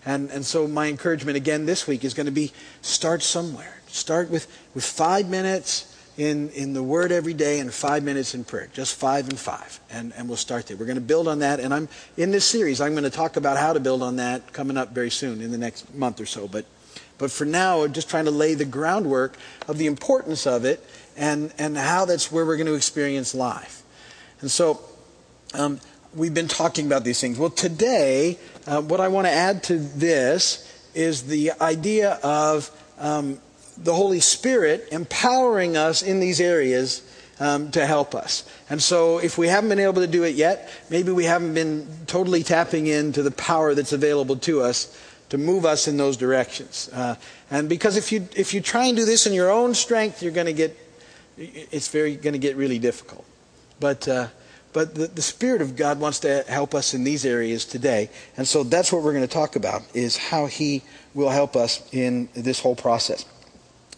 And, 0.05 0.29
and 0.29 0.45
so 0.45 0.67
my 0.67 0.87
encouragement 0.87 1.37
again 1.37 1.65
this 1.65 1.87
week 1.87 2.03
is 2.03 2.13
going 2.13 2.25
to 2.25 2.33
be 2.33 2.51
start 2.81 3.23
somewhere. 3.23 3.79
Start 3.87 4.29
with, 4.29 4.47
with 4.75 4.83
five 4.83 5.29
minutes 5.29 5.92
in, 6.17 6.49
in 6.49 6.73
the 6.73 6.83
Word 6.83 7.11
every 7.11 7.33
day 7.33 7.59
and 7.59 7.73
five 7.73 8.03
minutes 8.03 8.35
in 8.35 8.43
prayer. 8.43 8.69
Just 8.73 8.95
five 8.95 9.27
and 9.29 9.39
five. 9.39 9.79
And, 9.89 10.13
and 10.15 10.27
we'll 10.27 10.37
start 10.37 10.67
there. 10.67 10.77
We're 10.77 10.85
going 10.85 10.95
to 10.95 11.01
build 11.01 11.27
on 11.27 11.39
that. 11.39 11.59
And 11.59 11.73
I'm 11.73 11.89
in 12.17 12.31
this 12.31 12.45
series, 12.45 12.81
I'm 12.81 12.91
going 12.91 13.03
to 13.03 13.09
talk 13.09 13.35
about 13.35 13.57
how 13.57 13.73
to 13.73 13.79
build 13.79 14.03
on 14.03 14.17
that 14.17 14.53
coming 14.53 14.77
up 14.77 14.89
very 14.93 15.09
soon 15.09 15.41
in 15.41 15.51
the 15.51 15.57
next 15.57 15.93
month 15.95 16.21
or 16.21 16.25
so. 16.25 16.47
But, 16.47 16.65
but 17.17 17.31
for 17.31 17.45
now, 17.45 17.87
just 17.87 18.09
trying 18.09 18.25
to 18.25 18.31
lay 18.31 18.53
the 18.53 18.65
groundwork 18.65 19.37
of 19.67 19.77
the 19.77 19.87
importance 19.87 20.45
of 20.45 20.65
it 20.65 20.85
and, 21.17 21.51
and 21.57 21.77
how 21.77 22.05
that's 22.05 22.31
where 22.31 22.45
we're 22.45 22.57
going 22.57 22.67
to 22.67 22.75
experience 22.75 23.33
life. 23.33 23.81
And 24.41 24.51
so 24.51 24.81
um, 25.53 25.79
we've 26.13 26.33
been 26.33 26.47
talking 26.47 26.85
about 26.85 27.03
these 27.03 27.19
things. 27.19 27.39
Well, 27.39 27.49
today, 27.49 28.37
uh, 28.67 28.81
what 28.81 28.99
I 28.99 29.07
want 29.07 29.25
to 29.25 29.31
add 29.31 29.63
to 29.63 29.77
this 29.77 30.69
is 30.93 31.23
the 31.23 31.53
idea 31.59 32.19
of 32.23 32.69
um, 32.99 33.39
the 33.77 33.93
Holy 33.93 34.19
Spirit 34.19 34.87
empowering 34.91 35.77
us 35.77 36.01
in 36.01 36.19
these 36.19 36.39
areas 36.39 37.01
um, 37.39 37.71
to 37.71 37.85
help 37.85 38.15
us. 38.15 38.47
And 38.69 38.81
so, 38.81 39.17
if 39.17 39.37
we 39.37 39.47
haven't 39.47 39.69
been 39.69 39.79
able 39.79 40.01
to 40.01 40.07
do 40.07 40.23
it 40.23 40.35
yet, 40.35 40.69
maybe 40.89 41.11
we 41.11 41.25
haven't 41.25 41.53
been 41.53 41.87
totally 42.07 42.43
tapping 42.43 42.87
into 42.87 43.23
the 43.23 43.31
power 43.31 43.73
that's 43.73 43.93
available 43.93 44.35
to 44.37 44.61
us 44.61 44.97
to 45.29 45.37
move 45.37 45.65
us 45.65 45.87
in 45.87 45.97
those 45.97 46.15
directions. 46.15 46.89
Uh, 46.93 47.15
and 47.49 47.67
because 47.67 47.97
if 47.97 48.11
you 48.11 48.27
if 48.35 48.53
you 48.53 48.61
try 48.61 48.85
and 48.85 48.95
do 48.95 49.05
this 49.05 49.25
in 49.25 49.33
your 49.33 49.51
own 49.51 49.73
strength, 49.73 50.21
you're 50.21 50.31
going 50.31 50.45
to 50.45 50.53
get 50.53 50.77
it's 51.37 51.87
very 51.87 52.15
going 52.15 52.33
to 52.33 52.39
get 52.39 52.55
really 52.55 52.79
difficult. 52.79 53.25
But 53.79 54.07
uh, 54.07 54.27
but 54.73 54.95
the, 54.95 55.07
the 55.07 55.21
Spirit 55.21 55.61
of 55.61 55.75
God 55.75 55.99
wants 55.99 56.19
to 56.21 56.43
help 56.47 56.75
us 56.75 56.93
in 56.93 57.03
these 57.03 57.25
areas 57.25 57.65
today. 57.65 58.09
And 58.37 58.47
so 58.47 58.63
that's 58.63 58.91
what 58.91 59.03
we're 59.03 59.13
going 59.13 59.27
to 59.27 59.33
talk 59.33 59.55
about, 59.55 59.83
is 59.93 60.17
how 60.17 60.47
He 60.47 60.81
will 61.13 61.29
help 61.29 61.55
us 61.55 61.87
in 61.93 62.27
this 62.33 62.59
whole 62.59 62.75
process. 62.75 63.25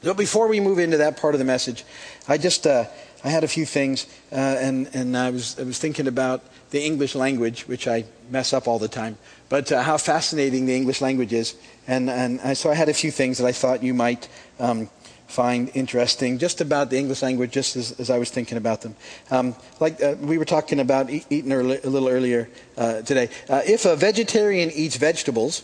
So 0.05 0.13
before 0.13 0.47
we 0.47 0.59
move 0.59 0.77
into 0.77 0.97
that 0.97 1.17
part 1.17 1.33
of 1.33 1.39
the 1.39 1.45
message, 1.45 1.83
I 2.27 2.37
just 2.37 2.67
uh, 2.67 2.85
I 3.23 3.29
had 3.29 3.43
a 3.43 3.47
few 3.47 3.65
things, 3.65 4.05
uh, 4.31 4.35
and 4.35 4.87
and 4.93 5.17
I 5.17 5.31
was 5.31 5.59
I 5.59 5.63
was 5.63 5.79
thinking 5.79 6.05
about 6.05 6.43
the 6.69 6.85
English 6.85 7.15
language, 7.15 7.67
which 7.67 7.87
I 7.87 8.05
mess 8.29 8.53
up 8.53 8.67
all 8.67 8.77
the 8.77 8.87
time, 8.87 9.17
but 9.49 9.71
uh, 9.71 9.81
how 9.81 9.97
fascinating 9.97 10.67
the 10.67 10.75
English 10.75 11.01
language 11.01 11.33
is, 11.33 11.55
and 11.87 12.07
and 12.07 12.39
I, 12.41 12.53
so 12.53 12.69
I 12.69 12.75
had 12.75 12.87
a 12.87 12.93
few 12.93 13.09
things 13.09 13.39
that 13.39 13.47
I 13.47 13.51
thought 13.51 13.81
you 13.81 13.95
might 13.95 14.29
um, 14.59 14.89
find 15.25 15.71
interesting 15.73 16.37
just 16.37 16.61
about 16.61 16.91
the 16.91 16.99
English 16.99 17.23
language, 17.23 17.51
just 17.51 17.75
as, 17.75 17.99
as 17.99 18.11
I 18.11 18.19
was 18.19 18.29
thinking 18.29 18.59
about 18.59 18.81
them. 18.81 18.95
Um, 19.31 19.55
like 19.79 20.03
uh, 20.03 20.17
we 20.21 20.37
were 20.37 20.45
talking 20.45 20.79
about 20.79 21.09
e- 21.09 21.25
eating 21.31 21.51
early, 21.51 21.79
a 21.83 21.89
little 21.89 22.09
earlier 22.09 22.47
uh, 22.77 23.01
today. 23.01 23.29
Uh, 23.49 23.63
if 23.65 23.85
a 23.85 23.95
vegetarian 23.95 24.69
eats 24.69 24.97
vegetables, 24.97 25.63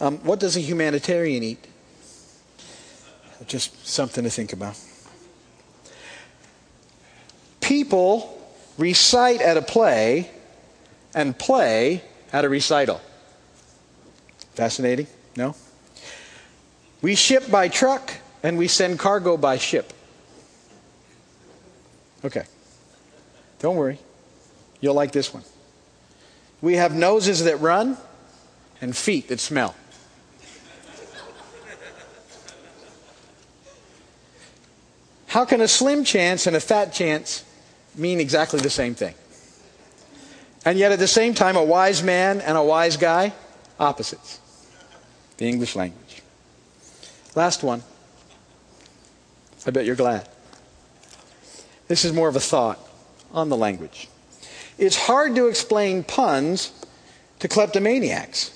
um, 0.00 0.18
what 0.24 0.40
does 0.40 0.56
a 0.56 0.60
humanitarian 0.60 1.44
eat? 1.44 1.68
Just 3.46 3.86
something 3.86 4.24
to 4.24 4.30
think 4.30 4.52
about. 4.52 4.78
People 7.60 8.40
recite 8.78 9.40
at 9.40 9.56
a 9.56 9.62
play 9.62 10.30
and 11.14 11.36
play 11.38 12.02
at 12.32 12.44
a 12.44 12.48
recital. 12.48 13.00
Fascinating? 14.54 15.06
No? 15.36 15.54
We 17.02 17.14
ship 17.14 17.50
by 17.50 17.68
truck 17.68 18.12
and 18.42 18.56
we 18.56 18.68
send 18.68 18.98
cargo 18.98 19.36
by 19.36 19.58
ship. 19.58 19.92
Okay. 22.24 22.44
Don't 23.58 23.76
worry. 23.76 23.98
You'll 24.80 24.94
like 24.94 25.12
this 25.12 25.32
one. 25.32 25.44
We 26.60 26.74
have 26.74 26.94
noses 26.94 27.44
that 27.44 27.60
run 27.60 27.96
and 28.80 28.96
feet 28.96 29.28
that 29.28 29.40
smell. 29.40 29.74
How 35.26 35.44
can 35.44 35.60
a 35.60 35.68
slim 35.68 36.04
chance 36.04 36.46
and 36.46 36.56
a 36.56 36.60
fat 36.60 36.92
chance 36.92 37.44
mean 37.94 38.20
exactly 38.20 38.60
the 38.60 38.70
same 38.70 38.94
thing? 38.94 39.14
And 40.64 40.78
yet, 40.78 40.92
at 40.92 40.98
the 40.98 41.08
same 41.08 41.34
time, 41.34 41.56
a 41.56 41.64
wise 41.64 42.02
man 42.02 42.40
and 42.40 42.56
a 42.56 42.62
wise 42.62 42.96
guy, 42.96 43.32
opposites. 43.78 44.40
The 45.36 45.46
English 45.46 45.76
language. 45.76 46.22
Last 47.34 47.62
one. 47.62 47.82
I 49.66 49.70
bet 49.70 49.84
you're 49.84 49.96
glad. 49.96 50.28
This 51.88 52.04
is 52.04 52.12
more 52.12 52.28
of 52.28 52.36
a 52.36 52.40
thought 52.40 52.80
on 53.32 53.48
the 53.48 53.56
language. 53.56 54.08
It's 54.78 54.96
hard 54.96 55.34
to 55.36 55.46
explain 55.46 56.02
puns 56.02 56.72
to 57.38 57.48
kleptomaniacs 57.48 58.50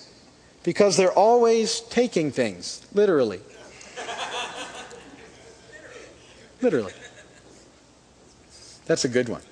because 0.62 0.96
they're 0.96 1.12
always 1.12 1.80
taking 1.80 2.30
things 2.30 2.84
literally. 2.92 3.40
Literally. 6.60 6.92
That's 8.86 9.04
a 9.04 9.08
good 9.08 9.28
one. 9.28 9.42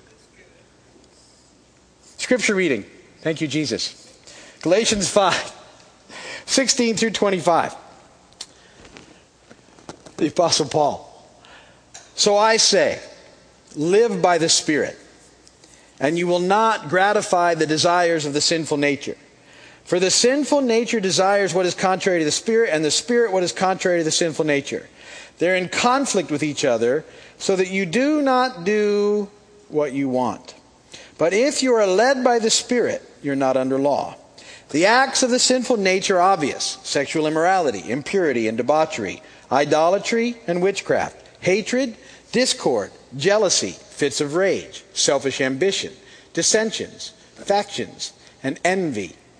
Scripture 2.17 2.55
reading. 2.55 2.85
Thank 3.21 3.41
you, 3.41 3.47
Jesus. 3.47 4.05
Galatians 4.61 5.09
5, 5.09 5.53
16 6.45 6.97
through 6.97 7.11
25. 7.11 7.75
The 10.17 10.27
Apostle 10.27 10.67
Paul. 10.67 11.05
So 12.15 12.35
I 12.35 12.57
say, 12.57 12.99
live 13.75 14.21
by 14.21 14.37
the 14.37 14.49
Spirit, 14.49 14.97
and 15.99 16.17
you 16.17 16.27
will 16.27 16.39
not 16.39 16.89
gratify 16.89 17.55
the 17.55 17.65
desires 17.65 18.25
of 18.25 18.33
the 18.33 18.41
sinful 18.41 18.77
nature. 18.77 19.15
For 19.89 19.99
the 19.99 20.11
sinful 20.11 20.61
nature 20.61 20.99
desires 20.99 21.51
what 21.51 21.65
is 21.65 21.73
contrary 21.73 22.19
to 22.19 22.25
the 22.25 22.29
Spirit, 22.29 22.69
and 22.71 22.85
the 22.85 22.91
Spirit 22.91 23.31
what 23.31 23.41
is 23.41 23.51
contrary 23.51 23.97
to 23.97 24.03
the 24.03 24.11
sinful 24.11 24.45
nature. 24.45 24.87
They're 25.39 25.55
in 25.55 25.67
conflict 25.67 26.29
with 26.29 26.43
each 26.43 26.63
other, 26.63 27.03
so 27.39 27.55
that 27.55 27.71
you 27.71 27.87
do 27.87 28.21
not 28.21 28.65
do 28.65 29.31
what 29.67 29.91
you 29.91 30.07
want. 30.07 30.53
But 31.17 31.33
if 31.33 31.63
you 31.63 31.73
are 31.73 31.87
led 31.87 32.23
by 32.23 32.37
the 32.37 32.51
Spirit, 32.51 33.01
you're 33.23 33.35
not 33.35 33.57
under 33.57 33.79
law. 33.79 34.15
The 34.69 34.85
acts 34.85 35.23
of 35.23 35.31
the 35.31 35.39
sinful 35.39 35.77
nature 35.77 36.17
are 36.17 36.33
obvious 36.33 36.77
sexual 36.83 37.25
immorality, 37.25 37.89
impurity 37.89 38.47
and 38.47 38.59
debauchery, 38.59 39.23
idolatry 39.51 40.37
and 40.45 40.61
witchcraft, 40.61 41.17
hatred, 41.39 41.97
discord, 42.31 42.91
jealousy, 43.17 43.71
fits 43.71 44.21
of 44.21 44.35
rage, 44.35 44.83
selfish 44.93 45.41
ambition, 45.41 45.93
dissensions, 46.33 47.13
factions, 47.33 48.13
and 48.43 48.59
envy, 48.63 49.15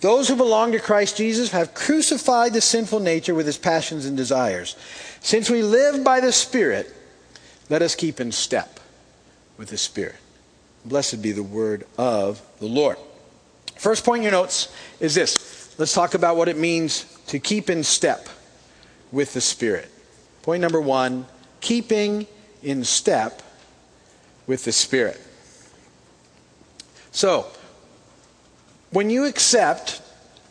Those 0.00 0.28
who 0.28 0.36
belong 0.36 0.72
to 0.72 0.80
Christ 0.80 1.16
Jesus 1.16 1.50
have 1.50 1.74
crucified 1.74 2.54
the 2.54 2.60
sinful 2.60 3.00
nature 3.00 3.34
with 3.34 3.46
its 3.46 3.58
passions 3.58 4.06
and 4.06 4.16
desires. 4.16 4.76
Since 5.20 5.50
we 5.50 5.62
live 5.62 6.02
by 6.02 6.20
the 6.20 6.32
Spirit, 6.32 6.92
let 7.68 7.82
us 7.82 7.94
keep 7.94 8.20
in 8.20 8.32
step 8.32 8.80
with 9.58 9.68
the 9.68 9.76
Spirit. 9.76 10.16
Blessed 10.86 11.20
be 11.20 11.32
the 11.32 11.42
word 11.42 11.86
of 11.98 12.40
the 12.58 12.66
Lord. 12.66 12.96
First 13.76 14.04
point 14.04 14.18
in 14.18 14.22
your 14.24 14.32
notes 14.32 14.74
is 15.00 15.14
this. 15.14 15.74
Let's 15.78 15.92
talk 15.92 16.14
about 16.14 16.36
what 16.36 16.48
it 16.48 16.56
means 16.56 17.04
to 17.26 17.38
keep 17.38 17.68
in 17.68 17.84
step 17.84 18.28
with 19.12 19.34
the 19.34 19.40
Spirit. 19.40 19.90
Point 20.42 20.62
number 20.62 20.80
one 20.80 21.26
keeping 21.60 22.26
in 22.62 22.84
step 22.84 23.42
with 24.46 24.64
the 24.64 24.72
Spirit. 24.72 25.20
So, 27.12 27.46
when 28.90 29.10
you 29.10 29.26
accept 29.26 30.02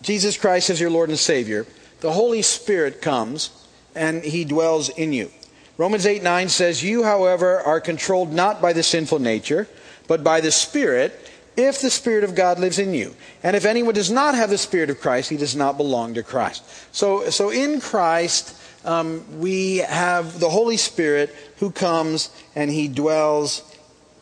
Jesus 0.02 0.38
Christ 0.38 0.70
as 0.70 0.80
your 0.80 0.90
Lord 0.90 1.10
and 1.10 1.20
Savior, 1.20 1.66
the 2.02 2.14
Holy 2.14 2.42
Spirit 2.42 3.02
comes 3.02 3.50
and 3.96 4.24
He 4.24 4.46
dwells 4.46 4.90
in 4.90 5.14
you. 5.14 5.32
Romans 5.78 6.06
8 6.06 6.24
9 6.24 6.50
says, 6.50 6.84
You, 6.84 7.04
however, 7.04 7.60
are 7.60 7.80
controlled 7.80 8.34
not 8.34 8.62
by 8.62 8.74
the 8.74 8.84
sinful 8.84 9.20
nature, 9.20 9.68
but 10.08 10.24
by 10.24 10.42
the 10.42 10.52
Spirit, 10.52 11.30
if 11.56 11.82
the 11.82 11.90
Spirit 11.90 12.24
of 12.24 12.36
God 12.36 12.60
lives 12.60 12.80
in 12.80 12.94
you. 12.94 13.16
And 13.44 13.56
if 13.56 13.66
anyone 13.66 13.94
does 13.94 14.12
not 14.12 14.36
have 14.36 14.50
the 14.50 14.58
Spirit 14.58 14.90
of 14.90 15.02
Christ, 15.02 15.30
he 15.30 15.38
does 15.38 15.56
not 15.56 15.78
belong 15.78 16.14
to 16.14 16.24
Christ. 16.24 16.64
So, 16.94 17.30
so 17.30 17.50
in 17.50 17.82
Christ, 17.82 18.56
um, 18.86 19.24
we 19.40 19.78
have 19.78 20.40
the 20.40 20.50
Holy 20.50 20.78
Spirit 20.78 21.36
who 21.58 21.72
comes 21.72 22.30
and 22.56 22.72
he 22.72 22.88
dwells 22.88 23.64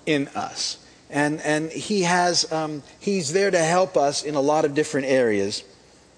in 0.06 0.28
us. 0.30 0.78
And, 1.10 1.40
and 1.42 1.72
he 1.72 2.02
has, 2.02 2.52
um, 2.52 2.84
he's 3.00 3.34
there 3.34 3.52
to 3.52 3.60
help 3.60 3.96
us 3.96 4.24
in 4.24 4.36
a 4.36 4.42
lot 4.42 4.66
of 4.66 4.76
different 4.76 5.08
areas 5.08 5.64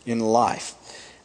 in 0.05 0.19
life. 0.19 0.75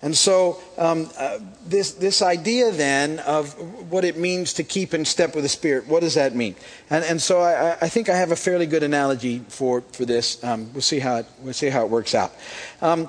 And 0.02 0.14
so, 0.14 0.61
um, 0.76 1.09
uh, 1.18 1.38
this, 1.66 1.92
this 1.92 2.21
idea 2.21 2.71
then 2.71 3.21
of 3.21 3.54
what 3.90 4.04
it 4.04 4.18
means 4.18 4.52
to 4.54 4.62
keep 4.62 4.92
in 4.92 5.06
step 5.06 5.35
with 5.35 5.44
the 5.44 5.49
Spirit, 5.49 5.87
what 5.87 6.00
does 6.00 6.14
that 6.14 6.35
mean? 6.35 6.56
And, 6.90 7.02
and 7.06 7.23
so, 7.23 7.40
I, 7.40 7.78
I 7.80 7.88
think 7.88 8.11
I 8.11 8.16
have 8.16 8.30
a 8.30 8.37
fairly 8.37 8.66
good 8.66 8.83
analogy 8.83 9.38
for, 9.49 9.80
for 9.80 10.04
this. 10.04 10.44
Um, 10.44 10.71
we'll, 10.75 10.83
see 10.83 10.99
how 10.99 11.16
it, 11.16 11.26
we'll 11.38 11.54
see 11.54 11.71
how 11.71 11.87
it 11.87 11.90
works 11.90 12.14
out. 12.14 12.35
Um, 12.83 13.09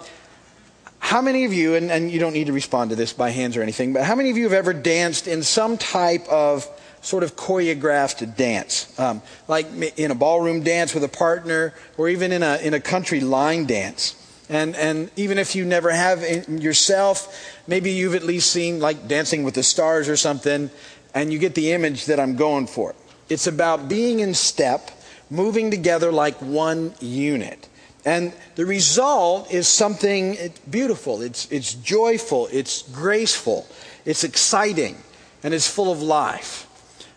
how 0.99 1.21
many 1.21 1.43
of 1.43 1.51
you, 1.51 1.75
and, 1.75 1.91
and 1.91 2.09
you 2.09 2.17
don't 2.17 2.31
need 2.31 2.47
to 2.47 2.53
respond 2.53 2.91
to 2.91 2.95
this 2.95 3.11
by 3.11 3.29
hands 3.29 3.57
or 3.57 3.61
anything, 3.61 3.91
but 3.91 4.03
how 4.03 4.15
many 4.15 4.31
of 4.31 4.37
you 4.37 4.43
have 4.43 4.53
ever 4.53 4.71
danced 4.71 5.27
in 5.27 5.43
some 5.43 5.77
type 5.77 6.25
of 6.29 6.65
sort 7.05 7.23
of 7.23 7.35
choreographed 7.35 8.35
dance, 8.35 8.97
um, 8.99 9.21
like 9.47 9.67
in 9.97 10.11
a 10.11 10.15
ballroom 10.15 10.63
dance 10.63 10.93
with 10.93 11.03
a 11.03 11.09
partner, 11.09 11.73
or 11.97 12.09
even 12.09 12.31
in 12.31 12.43
a 12.43 12.57
in 12.57 12.73
a 12.73 12.79
country 12.79 13.21
line 13.21 13.65
dance. 13.65 14.15
And 14.49 14.75
and 14.75 15.09
even 15.15 15.37
if 15.37 15.55
you 15.55 15.65
never 15.65 15.91
have 15.91 16.23
in 16.23 16.61
yourself, 16.61 17.27
maybe 17.67 17.91
you've 17.91 18.15
at 18.15 18.23
least 18.23 18.51
seen 18.51 18.79
like 18.79 19.07
Dancing 19.07 19.43
with 19.43 19.53
the 19.53 19.63
Stars 19.63 20.09
or 20.09 20.17
something, 20.17 20.69
and 21.13 21.31
you 21.31 21.39
get 21.39 21.55
the 21.55 21.71
image 21.71 22.05
that 22.05 22.19
I'm 22.19 22.35
going 22.35 22.67
for. 22.67 22.95
It's 23.29 23.47
about 23.47 23.89
being 23.89 24.19
in 24.19 24.33
step, 24.33 24.91
moving 25.29 25.71
together 25.71 26.11
like 26.11 26.35
one 26.41 26.93
unit. 26.99 27.67
And 28.05 28.33
the 28.53 28.67
result 28.67 29.51
is 29.51 29.67
something 29.67 30.37
beautiful. 30.69 31.23
It's, 31.23 31.51
it's 31.51 31.73
joyful. 31.73 32.47
It's 32.51 32.83
graceful. 32.83 33.65
It's 34.05 34.23
exciting. 34.23 34.95
And 35.41 35.55
it's 35.55 35.67
full 35.67 35.91
of 35.91 36.03
life. 36.03 36.64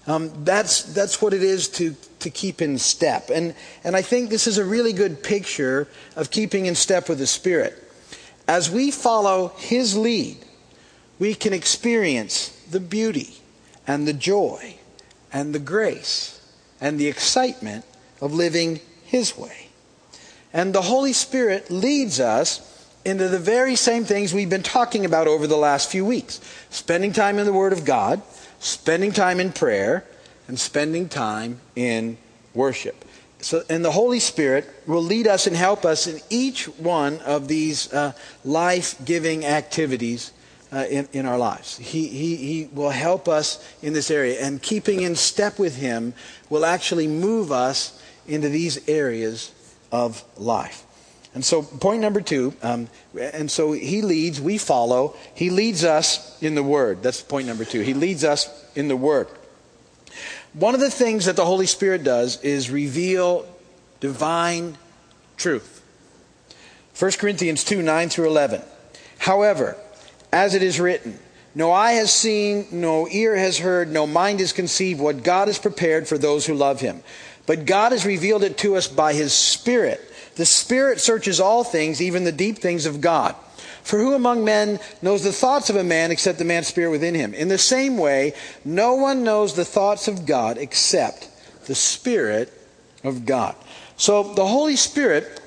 Um, 0.08 0.32
that's, 0.42 0.84
that's 0.84 1.20
what 1.20 1.34
it 1.34 1.42
is 1.42 1.68
to, 1.68 1.94
to 2.20 2.30
keep 2.30 2.62
in 2.62 2.78
step. 2.78 3.28
And, 3.28 3.54
and 3.84 3.94
I 3.94 4.00
think 4.00 4.30
this 4.30 4.46
is 4.46 4.56
a 4.56 4.64
really 4.64 4.94
good 4.94 5.22
picture 5.22 5.86
of 6.16 6.30
keeping 6.30 6.64
in 6.64 6.74
step 6.74 7.10
with 7.10 7.18
the 7.18 7.26
Spirit. 7.26 7.76
As 8.48 8.70
we 8.70 8.90
follow 8.90 9.52
His 9.58 9.98
lead, 9.98 10.38
we 11.18 11.34
can 11.34 11.52
experience 11.52 12.48
the 12.70 12.80
beauty 12.80 13.34
and 13.86 14.08
the 14.08 14.14
joy 14.14 14.76
and 15.30 15.54
the 15.54 15.58
grace 15.58 16.40
and 16.80 16.98
the 16.98 17.06
excitement 17.06 17.84
of 18.22 18.32
living 18.32 18.80
His 19.04 19.36
way. 19.36 19.68
And 20.54 20.74
the 20.74 20.82
Holy 20.82 21.12
Spirit 21.12 21.70
leads 21.70 22.18
us 22.18 22.64
into 23.04 23.28
the 23.28 23.38
very 23.38 23.76
same 23.76 24.04
things 24.04 24.32
we've 24.32 24.48
been 24.48 24.62
talking 24.62 25.04
about 25.04 25.26
over 25.26 25.46
the 25.46 25.56
last 25.58 25.90
few 25.90 26.06
weeks 26.06 26.40
spending 26.70 27.12
time 27.12 27.38
in 27.38 27.44
the 27.44 27.52
Word 27.52 27.74
of 27.74 27.84
God 27.84 28.22
spending 28.58 29.12
time 29.12 29.40
in 29.40 29.52
prayer, 29.52 30.04
and 30.48 30.58
spending 30.58 31.08
time 31.08 31.60
in 31.76 32.16
worship. 32.54 33.04
So, 33.40 33.62
and 33.70 33.84
the 33.84 33.92
Holy 33.92 34.18
Spirit 34.18 34.68
will 34.86 35.02
lead 35.02 35.28
us 35.28 35.46
and 35.46 35.54
help 35.54 35.84
us 35.84 36.06
in 36.06 36.20
each 36.28 36.64
one 36.78 37.20
of 37.20 37.46
these 37.46 37.92
uh, 37.92 38.12
life 38.44 38.96
giving 39.04 39.44
activities 39.44 40.32
uh, 40.72 40.86
in, 40.90 41.08
in 41.12 41.26
our 41.26 41.38
lives. 41.38 41.78
He, 41.78 42.08
he, 42.08 42.36
he 42.36 42.68
will 42.72 42.90
help 42.90 43.28
us 43.28 43.64
in 43.80 43.92
this 43.92 44.10
area, 44.10 44.40
and 44.40 44.60
keeping 44.60 45.02
in 45.02 45.14
step 45.14 45.58
with 45.58 45.76
Him 45.76 46.14
will 46.50 46.64
actually 46.64 47.06
move 47.06 47.52
us 47.52 48.02
into 48.26 48.48
these 48.48 48.88
areas 48.88 49.52
of 49.92 50.24
life. 50.36 50.84
And 51.34 51.44
so, 51.44 51.62
point 51.62 52.00
number 52.00 52.20
two, 52.20 52.54
um, 52.62 52.88
and 53.18 53.50
so 53.50 53.72
he 53.72 54.02
leads, 54.02 54.40
we 54.40 54.58
follow. 54.58 55.14
He 55.34 55.50
leads 55.50 55.84
us 55.84 56.40
in 56.42 56.54
the 56.54 56.62
Word. 56.62 57.02
That's 57.02 57.20
point 57.20 57.46
number 57.46 57.64
two. 57.64 57.80
He 57.80 57.94
leads 57.94 58.24
us 58.24 58.48
in 58.74 58.88
the 58.88 58.96
Word. 58.96 59.28
One 60.54 60.74
of 60.74 60.80
the 60.80 60.90
things 60.90 61.26
that 61.26 61.36
the 61.36 61.44
Holy 61.44 61.66
Spirit 61.66 62.02
does 62.02 62.42
is 62.42 62.70
reveal 62.70 63.46
divine 64.00 64.78
truth. 65.36 65.82
1 66.98 67.12
Corinthians 67.12 67.62
2 67.62 67.82
9 67.82 68.08
through 68.08 68.26
11. 68.26 68.62
However, 69.18 69.76
as 70.32 70.54
it 70.54 70.62
is 70.62 70.80
written, 70.80 71.18
no 71.54 71.72
eye 71.72 71.92
has 71.92 72.12
seen, 72.12 72.66
no 72.72 73.08
ear 73.08 73.36
has 73.36 73.58
heard, 73.58 73.90
no 73.90 74.06
mind 74.06 74.40
has 74.40 74.52
conceived 74.52 75.00
what 75.00 75.22
God 75.22 75.48
has 75.48 75.58
prepared 75.58 76.08
for 76.08 76.18
those 76.18 76.46
who 76.46 76.54
love 76.54 76.80
him. 76.80 77.02
But 77.46 77.66
God 77.66 77.92
has 77.92 78.04
revealed 78.04 78.44
it 78.44 78.58
to 78.58 78.76
us 78.76 78.88
by 78.88 79.12
his 79.14 79.32
Spirit. 79.32 80.00
The 80.38 80.46
Spirit 80.46 81.00
searches 81.00 81.40
all 81.40 81.64
things, 81.64 82.00
even 82.00 82.22
the 82.22 82.30
deep 82.30 82.58
things 82.58 82.86
of 82.86 83.00
God. 83.00 83.34
For 83.82 83.98
who 83.98 84.14
among 84.14 84.44
men 84.44 84.78
knows 85.02 85.24
the 85.24 85.32
thoughts 85.32 85.68
of 85.68 85.74
a 85.74 85.82
man 85.82 86.12
except 86.12 86.38
the 86.38 86.44
man's 86.44 86.68
spirit 86.68 86.90
within 86.90 87.14
him? 87.14 87.34
In 87.34 87.48
the 87.48 87.58
same 87.58 87.98
way, 87.98 88.34
no 88.64 88.94
one 88.94 89.24
knows 89.24 89.54
the 89.54 89.64
thoughts 89.64 90.06
of 90.06 90.26
God 90.26 90.56
except 90.56 91.28
the 91.66 91.74
Spirit 91.74 92.52
of 93.02 93.26
God. 93.26 93.56
So 93.96 94.34
the 94.34 94.46
Holy 94.46 94.76
Spirit 94.76 95.40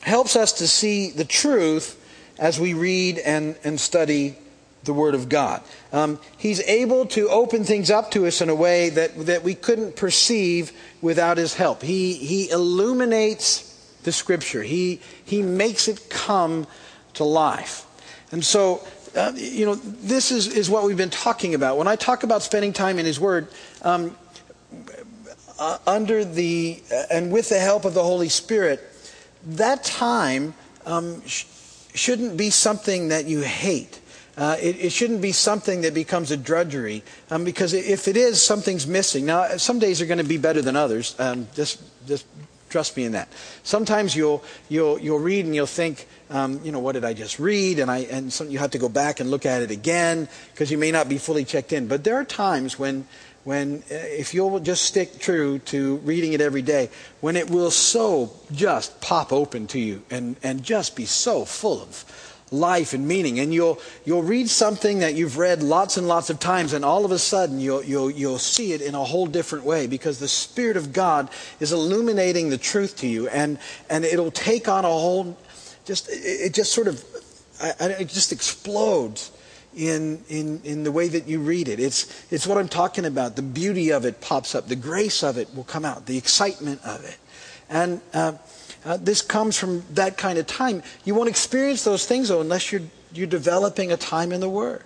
helps 0.00 0.36
us 0.36 0.52
to 0.54 0.68
see 0.68 1.10
the 1.10 1.24
truth 1.24 2.00
as 2.38 2.60
we 2.60 2.74
read 2.74 3.18
and, 3.18 3.56
and 3.64 3.80
study 3.80 4.36
the 4.84 4.92
Word 4.92 5.16
of 5.16 5.28
God. 5.28 5.60
Um, 5.92 6.20
he's 6.36 6.60
able 6.60 7.04
to 7.06 7.28
open 7.30 7.64
things 7.64 7.90
up 7.90 8.12
to 8.12 8.26
us 8.26 8.40
in 8.40 8.48
a 8.48 8.54
way 8.54 8.90
that, 8.90 9.26
that 9.26 9.42
we 9.42 9.56
couldn't 9.56 9.96
perceive 9.96 10.70
without 11.02 11.36
His 11.36 11.54
help. 11.54 11.82
He, 11.82 12.12
he 12.14 12.48
illuminates 12.48 13.67
the 14.08 14.12
scripture. 14.12 14.62
He, 14.62 15.00
he 15.22 15.42
makes 15.42 15.86
it 15.86 16.08
come 16.08 16.66
to 17.14 17.24
life. 17.24 17.84
And 18.32 18.42
so, 18.42 18.86
uh, 19.14 19.32
you 19.36 19.66
know, 19.66 19.74
this 19.74 20.32
is, 20.32 20.46
is 20.48 20.70
what 20.70 20.84
we've 20.84 20.96
been 20.96 21.10
talking 21.10 21.54
about. 21.54 21.76
When 21.76 21.86
I 21.86 21.96
talk 21.96 22.22
about 22.22 22.42
spending 22.42 22.72
time 22.72 22.98
in 22.98 23.04
His 23.04 23.20
Word, 23.20 23.48
um, 23.82 24.16
uh, 25.58 25.78
under 25.86 26.24
the, 26.24 26.82
uh, 26.90 27.02
and 27.10 27.30
with 27.30 27.50
the 27.50 27.58
help 27.58 27.84
of 27.84 27.92
the 27.92 28.02
Holy 28.02 28.30
Spirit, 28.30 28.80
that 29.44 29.84
time 29.84 30.54
um, 30.86 31.22
sh- 31.26 31.44
shouldn't 31.94 32.38
be 32.38 32.48
something 32.48 33.08
that 33.08 33.26
you 33.26 33.40
hate. 33.40 34.00
Uh, 34.38 34.56
it, 34.62 34.76
it, 34.78 34.92
shouldn't 34.92 35.20
be 35.20 35.32
something 35.32 35.80
that 35.80 35.92
becomes 35.92 36.30
a 36.30 36.36
drudgery 36.36 37.02
um, 37.28 37.44
because 37.44 37.74
if 37.74 38.06
it 38.06 38.16
is, 38.16 38.40
something's 38.40 38.86
missing. 38.86 39.26
Now, 39.26 39.56
some 39.56 39.80
days 39.80 40.00
are 40.00 40.06
going 40.06 40.18
to 40.18 40.24
be 40.24 40.38
better 40.38 40.62
than 40.62 40.76
others. 40.76 41.18
Um, 41.18 41.48
just, 41.54 41.82
just 42.06 42.24
Trust 42.68 42.96
me 42.96 43.04
in 43.04 43.12
that. 43.12 43.28
Sometimes 43.62 44.14
you'll, 44.14 44.44
you'll, 44.68 44.98
you'll 44.98 45.18
read 45.18 45.46
and 45.46 45.54
you'll 45.54 45.66
think, 45.66 46.06
um, 46.30 46.60
you 46.62 46.72
know, 46.72 46.80
what 46.80 46.92
did 46.92 47.04
I 47.04 47.14
just 47.14 47.38
read? 47.38 47.78
And, 47.78 47.90
I, 47.90 47.98
and 47.98 48.32
so 48.32 48.44
you 48.44 48.58
have 48.58 48.72
to 48.72 48.78
go 48.78 48.88
back 48.88 49.20
and 49.20 49.30
look 49.30 49.46
at 49.46 49.62
it 49.62 49.70
again 49.70 50.28
because 50.52 50.70
you 50.70 50.78
may 50.78 50.90
not 50.90 51.08
be 51.08 51.18
fully 51.18 51.44
checked 51.44 51.72
in. 51.72 51.88
But 51.88 52.04
there 52.04 52.16
are 52.16 52.24
times 52.24 52.78
when, 52.78 53.06
when 53.44 53.82
uh, 53.90 53.94
if 53.94 54.34
you'll 54.34 54.60
just 54.60 54.84
stick 54.84 55.18
true 55.18 55.58
to 55.60 55.96
reading 55.98 56.34
it 56.34 56.40
every 56.40 56.62
day, 56.62 56.90
when 57.20 57.36
it 57.36 57.50
will 57.50 57.70
so 57.70 58.32
just 58.52 59.00
pop 59.00 59.32
open 59.32 59.66
to 59.68 59.78
you 59.78 60.02
and, 60.10 60.36
and 60.42 60.62
just 60.62 60.94
be 60.94 61.06
so 61.06 61.44
full 61.44 61.80
of 61.80 62.34
life 62.50 62.94
and 62.94 63.06
meaning. 63.06 63.40
And 63.40 63.52
you'll, 63.52 63.78
you'll 64.04 64.22
read 64.22 64.48
something 64.48 65.00
that 65.00 65.14
you've 65.14 65.38
read 65.38 65.62
lots 65.62 65.96
and 65.96 66.08
lots 66.08 66.30
of 66.30 66.40
times, 66.40 66.72
and 66.72 66.84
all 66.84 67.04
of 67.04 67.12
a 67.12 67.18
sudden 67.18 67.60
you'll, 67.60 67.84
you'll, 67.84 68.10
you'll 68.10 68.38
see 68.38 68.72
it 68.72 68.80
in 68.80 68.94
a 68.94 69.04
whole 69.04 69.26
different 69.26 69.64
way 69.64 69.86
because 69.86 70.18
the 70.18 70.28
Spirit 70.28 70.76
of 70.76 70.92
God 70.92 71.28
is 71.60 71.72
illuminating 71.72 72.50
the 72.50 72.58
truth 72.58 72.96
to 72.98 73.06
you, 73.06 73.28
and, 73.28 73.58
and 73.90 74.04
it'll 74.04 74.30
take 74.30 74.68
on 74.68 74.84
a 74.84 74.88
whole, 74.88 75.36
just, 75.84 76.08
it 76.10 76.54
just 76.54 76.72
sort 76.72 76.88
of, 76.88 77.04
it 77.80 78.08
just 78.08 78.32
explodes. 78.32 79.32
In, 79.76 80.24
in, 80.28 80.60
in 80.64 80.82
the 80.82 80.90
way 80.90 81.06
that 81.06 81.28
you 81.28 81.38
read 81.38 81.68
it. 81.68 81.78
It's, 81.78 82.32
it's 82.32 82.48
what 82.48 82.58
I'm 82.58 82.66
talking 82.66 83.04
about. 83.04 83.36
The 83.36 83.42
beauty 83.42 83.90
of 83.90 84.04
it 84.04 84.20
pops 84.20 84.56
up. 84.56 84.66
The 84.66 84.74
grace 84.74 85.22
of 85.22 85.38
it 85.38 85.54
will 85.54 85.62
come 85.62 85.84
out. 85.84 86.06
The 86.06 86.18
excitement 86.18 86.80
of 86.84 87.04
it. 87.04 87.16
And 87.68 88.00
uh, 88.12 88.32
uh, 88.88 88.96
this 88.96 89.20
comes 89.20 89.58
from 89.58 89.84
that 89.90 90.16
kind 90.16 90.38
of 90.38 90.46
time. 90.46 90.82
You 91.04 91.14
won't 91.14 91.28
experience 91.28 91.84
those 91.84 92.06
things, 92.06 92.30
though, 92.30 92.40
unless 92.40 92.72
you're, 92.72 92.80
you're 93.12 93.26
developing 93.26 93.92
a 93.92 93.98
time 93.98 94.32
in 94.32 94.40
the 94.40 94.48
Word. 94.48 94.82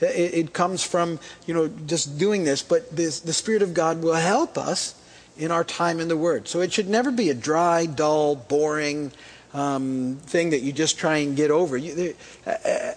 It, 0.00 0.34
it 0.34 0.52
comes 0.52 0.82
from, 0.82 1.20
you 1.46 1.54
know, 1.54 1.68
just 1.68 2.18
doing 2.18 2.42
this, 2.42 2.62
but 2.62 2.94
this, 2.96 3.20
the 3.20 3.32
Spirit 3.32 3.62
of 3.62 3.74
God 3.74 4.02
will 4.02 4.14
help 4.14 4.58
us 4.58 5.00
in 5.38 5.52
our 5.52 5.62
time 5.62 6.00
in 6.00 6.08
the 6.08 6.16
Word. 6.16 6.48
So 6.48 6.62
it 6.62 6.72
should 6.72 6.88
never 6.88 7.12
be 7.12 7.30
a 7.30 7.34
dry, 7.34 7.86
dull, 7.86 8.34
boring 8.34 9.12
um, 9.54 10.18
thing 10.22 10.50
that 10.50 10.62
you 10.62 10.72
just 10.72 10.98
try 10.98 11.18
and 11.18 11.36
get 11.36 11.52
over. 11.52 11.76
You, 11.76 12.16
uh, 12.44 12.50
uh, 12.50 12.94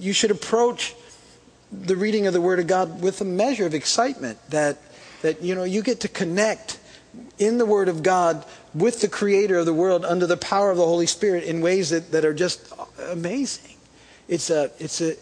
you 0.00 0.12
should 0.12 0.32
approach 0.32 0.96
the 1.70 1.94
reading 1.94 2.26
of 2.26 2.32
the 2.32 2.40
Word 2.40 2.58
of 2.58 2.66
God 2.66 3.00
with 3.00 3.20
a 3.20 3.24
measure 3.24 3.64
of 3.64 3.74
excitement 3.74 4.38
that, 4.50 4.76
that 5.22 5.40
you 5.40 5.54
know, 5.54 5.62
you 5.62 5.82
get 5.82 6.00
to 6.00 6.08
connect 6.08 6.80
in 7.38 7.58
the 7.58 7.66
Word 7.66 7.88
of 7.88 8.02
God 8.02 8.44
with 8.74 9.00
the 9.00 9.08
Creator 9.08 9.58
of 9.58 9.66
the 9.66 9.74
world 9.74 10.04
under 10.04 10.26
the 10.26 10.36
power 10.36 10.70
of 10.70 10.76
the 10.76 10.84
Holy 10.84 11.06
Spirit 11.06 11.44
in 11.44 11.60
ways 11.60 11.90
that, 11.90 12.10
that 12.12 12.24
are 12.24 12.34
just 12.34 12.72
amazing. 13.10 13.76
It's, 14.28 14.50
a, 14.50 14.70
it's, 14.78 15.00
a, 15.00 15.16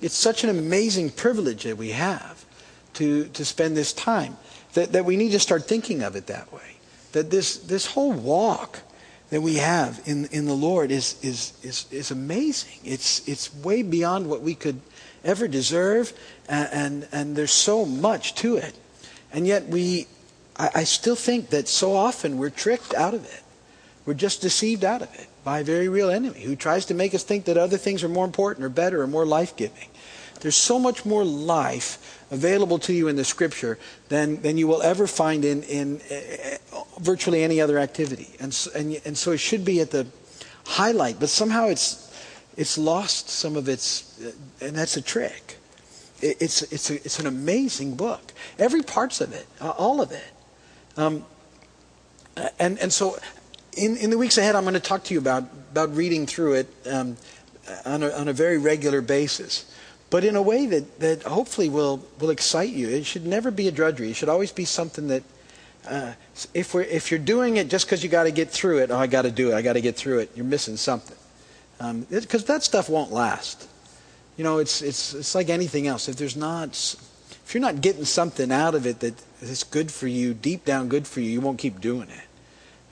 it's 0.00 0.14
such 0.14 0.44
an 0.44 0.50
amazing 0.50 1.10
privilege 1.10 1.64
that 1.64 1.76
we 1.76 1.90
have 1.90 2.44
to, 2.94 3.26
to 3.28 3.44
spend 3.44 3.76
this 3.76 3.92
time 3.92 4.36
that, 4.74 4.92
that 4.92 5.04
we 5.04 5.16
need 5.16 5.30
to 5.30 5.40
start 5.40 5.66
thinking 5.66 6.02
of 6.02 6.16
it 6.16 6.26
that 6.26 6.52
way. 6.52 6.76
That 7.12 7.30
this, 7.30 7.56
this 7.56 7.86
whole 7.86 8.12
walk 8.12 8.80
that 9.30 9.40
we 9.40 9.56
have 9.56 10.00
in, 10.04 10.26
in 10.26 10.44
the 10.44 10.54
Lord 10.54 10.90
is, 10.90 11.22
is, 11.22 11.52
is, 11.62 11.86
is 11.90 12.10
amazing. 12.10 12.78
It's, 12.84 13.26
it's 13.28 13.54
way 13.54 13.82
beyond 13.82 14.28
what 14.28 14.42
we 14.42 14.54
could 14.54 14.80
ever 15.24 15.48
deserve, 15.48 16.12
and, 16.48 16.68
and, 16.72 17.08
and 17.12 17.36
there's 17.36 17.52
so 17.52 17.84
much 17.84 18.34
to 18.36 18.56
it. 18.56 18.74
And 19.32 19.46
yet 19.46 19.68
we 19.68 20.06
I, 20.58 20.70
I 20.76 20.84
still 20.84 21.16
think 21.16 21.50
that 21.50 21.68
so 21.68 21.94
often 21.94 22.38
we're 22.38 22.50
tricked 22.50 22.94
out 22.94 23.14
of 23.14 23.24
it. 23.24 23.42
We're 24.06 24.14
just 24.14 24.40
deceived 24.40 24.84
out 24.84 25.02
of 25.02 25.14
it 25.14 25.28
by 25.44 25.60
a 25.60 25.64
very 25.64 25.88
real 25.88 26.10
enemy 26.10 26.40
who 26.40 26.56
tries 26.56 26.86
to 26.86 26.94
make 26.94 27.14
us 27.14 27.22
think 27.22 27.44
that 27.44 27.56
other 27.56 27.76
things 27.76 28.02
are 28.02 28.08
more 28.08 28.24
important 28.24 28.64
or 28.64 28.68
better 28.68 29.02
or 29.02 29.06
more 29.06 29.26
life 29.26 29.56
giving. 29.56 29.88
There's 30.40 30.56
so 30.56 30.78
much 30.78 31.04
more 31.04 31.24
life 31.24 32.24
available 32.30 32.78
to 32.80 32.92
you 32.92 33.08
in 33.08 33.16
the 33.16 33.24
scripture 33.24 33.78
than, 34.08 34.40
than 34.42 34.56
you 34.56 34.66
will 34.66 34.82
ever 34.82 35.06
find 35.06 35.44
in, 35.44 35.62
in 35.64 36.00
uh, 36.10 36.78
virtually 37.00 37.42
any 37.42 37.60
other 37.60 37.78
activity. 37.78 38.28
And 38.40 38.52
so, 38.54 38.70
and, 38.74 39.00
and 39.04 39.18
so 39.18 39.32
it 39.32 39.38
should 39.38 39.64
be 39.64 39.80
at 39.80 39.90
the 39.90 40.06
highlight, 40.64 41.18
but 41.18 41.28
somehow 41.28 41.66
it's, 41.66 42.04
it's 42.56 42.78
lost 42.78 43.28
some 43.28 43.56
of 43.56 43.68
its, 43.68 44.20
uh, 44.22 44.32
and 44.64 44.76
that's 44.76 44.96
a 44.96 45.02
trick. 45.02 45.56
It, 46.20 46.36
it's, 46.40 46.62
it's, 46.72 46.90
a, 46.90 46.94
it's 46.94 47.18
an 47.18 47.26
amazing 47.26 47.94
book. 47.96 48.32
Every 48.58 48.82
parts 48.82 49.20
of 49.20 49.32
it, 49.32 49.46
uh, 49.60 49.70
all 49.70 50.00
of 50.00 50.12
it. 50.12 50.32
Um, 50.98 51.24
and, 52.58 52.76
and 52.80 52.92
so 52.92 53.16
in, 53.76 53.96
in 53.96 54.10
the 54.10 54.18
weeks 54.18 54.36
ahead, 54.36 54.56
I'm 54.56 54.64
going 54.64 54.74
to 54.74 54.80
talk 54.80 55.04
to 55.04 55.14
you 55.14 55.20
about, 55.20 55.44
about 55.70 55.94
reading 55.94 56.26
through 56.26 56.54
it 56.54 56.66
um, 56.90 57.16
on, 57.86 58.02
a, 58.02 58.10
on 58.10 58.26
a 58.26 58.32
very 58.32 58.58
regular 58.58 59.00
basis, 59.00 59.72
but 60.10 60.24
in 60.24 60.34
a 60.34 60.42
way 60.42 60.66
that, 60.66 60.98
that 60.98 61.22
hopefully 61.22 61.68
will, 61.68 62.04
will 62.18 62.30
excite 62.30 62.70
you. 62.70 62.88
It 62.88 63.06
should 63.06 63.24
never 63.24 63.52
be 63.52 63.68
a 63.68 63.70
drudgery. 63.70 64.10
It 64.10 64.16
should 64.16 64.28
always 64.28 64.50
be 64.50 64.64
something 64.64 65.06
that, 65.06 65.22
uh, 65.88 66.12
if, 66.52 66.74
we're, 66.74 66.82
if 66.82 67.12
you're 67.12 67.20
doing 67.20 67.58
it 67.58 67.68
just 67.68 67.86
because 67.86 68.02
you 68.02 68.08
got 68.08 68.24
to 68.24 68.32
get 68.32 68.50
through 68.50 68.78
it, 68.78 68.90
oh, 68.90 68.98
I 68.98 69.06
got 69.06 69.22
to 69.22 69.30
do 69.30 69.52
it, 69.52 69.54
I 69.54 69.62
got 69.62 69.74
to 69.74 69.80
get 69.80 69.94
through 69.94 70.18
it, 70.18 70.32
you're 70.34 70.44
missing 70.44 70.76
something. 70.76 71.16
Because 72.10 72.42
um, 72.42 72.46
that 72.48 72.64
stuff 72.64 72.88
won't 72.88 73.12
last. 73.12 73.68
You 74.36 74.42
know, 74.42 74.58
it's, 74.58 74.82
it's, 74.82 75.14
it's 75.14 75.34
like 75.36 75.48
anything 75.48 75.86
else. 75.86 76.08
If 76.08 76.16
there's 76.16 76.36
not 76.36 76.96
if 77.48 77.54
you're 77.54 77.62
not 77.62 77.80
getting 77.80 78.04
something 78.04 78.52
out 78.52 78.74
of 78.74 78.84
it 78.84 79.00
that 79.00 79.14
is 79.42 79.64
good 79.64 79.90
for 79.90 80.06
you, 80.06 80.34
deep 80.34 80.64
down 80.64 80.88
good 80.88 81.06
for 81.06 81.20
you, 81.20 81.30
you 81.30 81.40
won't 81.40 81.58
keep 81.58 81.80
doing 81.80 82.08
it. 82.08 82.26